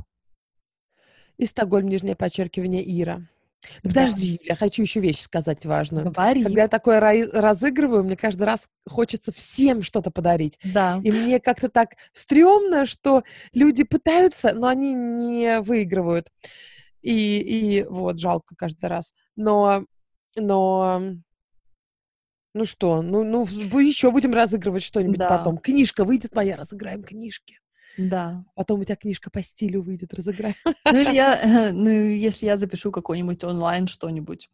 [1.39, 3.27] И Стокгольм, нижнее подчеркивание, Ира.
[3.83, 4.45] Подожди, да.
[4.49, 6.11] я хочу еще вещь сказать важную.
[6.11, 6.43] Говори.
[6.43, 10.59] Когда я такое разыгрываю, мне каждый раз хочется всем что-то подарить.
[10.65, 11.01] Да.
[11.03, 16.29] И мне как-то так стрёмно, что люди пытаются, но они не выигрывают.
[17.01, 19.15] И, и вот, жалко каждый раз.
[19.37, 19.87] Но,
[20.37, 21.03] но,
[22.55, 23.45] ну что, ну, ну
[23.79, 25.39] еще будем разыгрывать что-нибудь да.
[25.39, 25.57] потом.
[25.57, 27.59] Книжка выйдет моя, разыграем книжки.
[27.97, 28.45] Да.
[28.55, 30.55] Потом у тебя книжка по стилю выйдет, разыграем.
[30.65, 34.49] Ну, или я, ну, если я запишу какой-нибудь онлайн что-нибудь.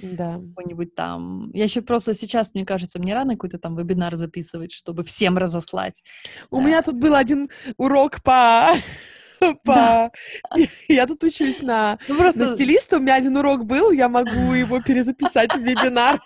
[0.00, 0.40] Да.
[0.48, 1.50] Какой-нибудь там.
[1.52, 6.02] Я еще просто сейчас, мне кажется, мне рано какой-то там вебинар записывать, чтобы всем разослать.
[6.50, 6.66] У да.
[6.66, 8.66] меня тут был один урок по
[9.64, 10.10] по...
[10.88, 11.98] Я тут учусь на...
[12.08, 12.40] Ну, просто...
[12.40, 16.20] на стилиста, у меня один урок был, я могу его перезаписать в вебинар.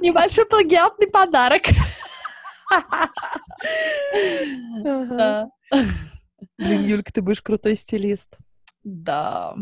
[0.00, 1.62] Небольшой плагиатный подарок.
[6.58, 8.38] Блин, Юлька, ты будешь крутой стилист.
[8.84, 9.54] Да,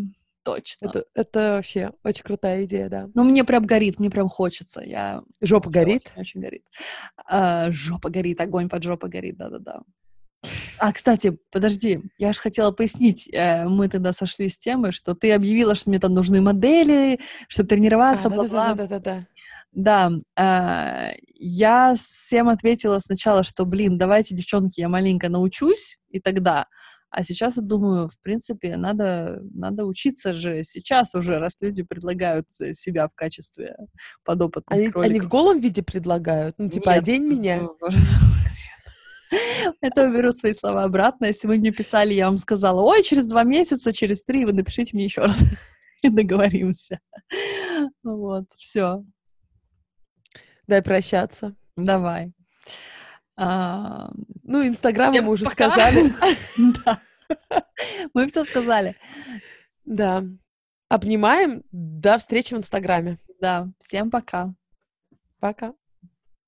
[0.42, 0.86] точно.
[0.86, 3.08] Это, это вообще очень крутая идея, да.
[3.14, 4.80] Ну, мне прям горит, мне прям хочется.
[4.82, 5.22] Я...
[5.40, 6.12] Жопа горит?
[6.12, 6.64] Очень, очень горит.
[7.26, 9.82] А, жопа горит, огонь под жопой горит, да-да-да.
[10.78, 13.28] А, кстати, подожди, я же хотела пояснить.
[13.32, 17.68] Э, мы тогда сошли с темы, что ты объявила, что мне там нужны модели, чтобы
[17.68, 18.74] тренироваться, бла-бла.
[18.74, 18.98] Да-да-да.
[19.00, 19.26] Да,
[20.36, 26.66] э, я всем ответила сначала, что, блин, давайте, девчонки, я маленько научусь, и тогда.
[27.10, 32.50] А сейчас я думаю, в принципе, надо, надо учиться же сейчас уже, раз люди предлагают
[32.50, 33.76] себя в качестве
[34.24, 36.56] подопытных они, они в голом виде предлагают?
[36.58, 36.98] Ну, типа, Нет.
[36.98, 37.62] одень меня?
[39.80, 41.26] Это беру свои слова обратно.
[41.26, 44.90] Если вы мне писали, я вам сказала, ой, через два месяца, через три, вы напишите
[44.94, 45.44] мне еще раз
[46.02, 47.00] и договоримся.
[48.02, 49.02] Вот, все.
[50.68, 51.56] Дай прощаться.
[51.76, 52.32] Давай.
[53.36, 54.10] А,
[54.42, 55.70] ну, Инстаграм мы уже пока.
[55.70, 56.12] сказали.
[56.84, 57.00] Да.
[58.14, 58.94] Мы все сказали.
[59.84, 60.24] Да.
[60.88, 61.62] Обнимаем.
[61.70, 63.18] До встречи в Инстаграме.
[63.40, 63.68] Да.
[63.78, 64.54] Всем пока.
[65.40, 65.72] Пока.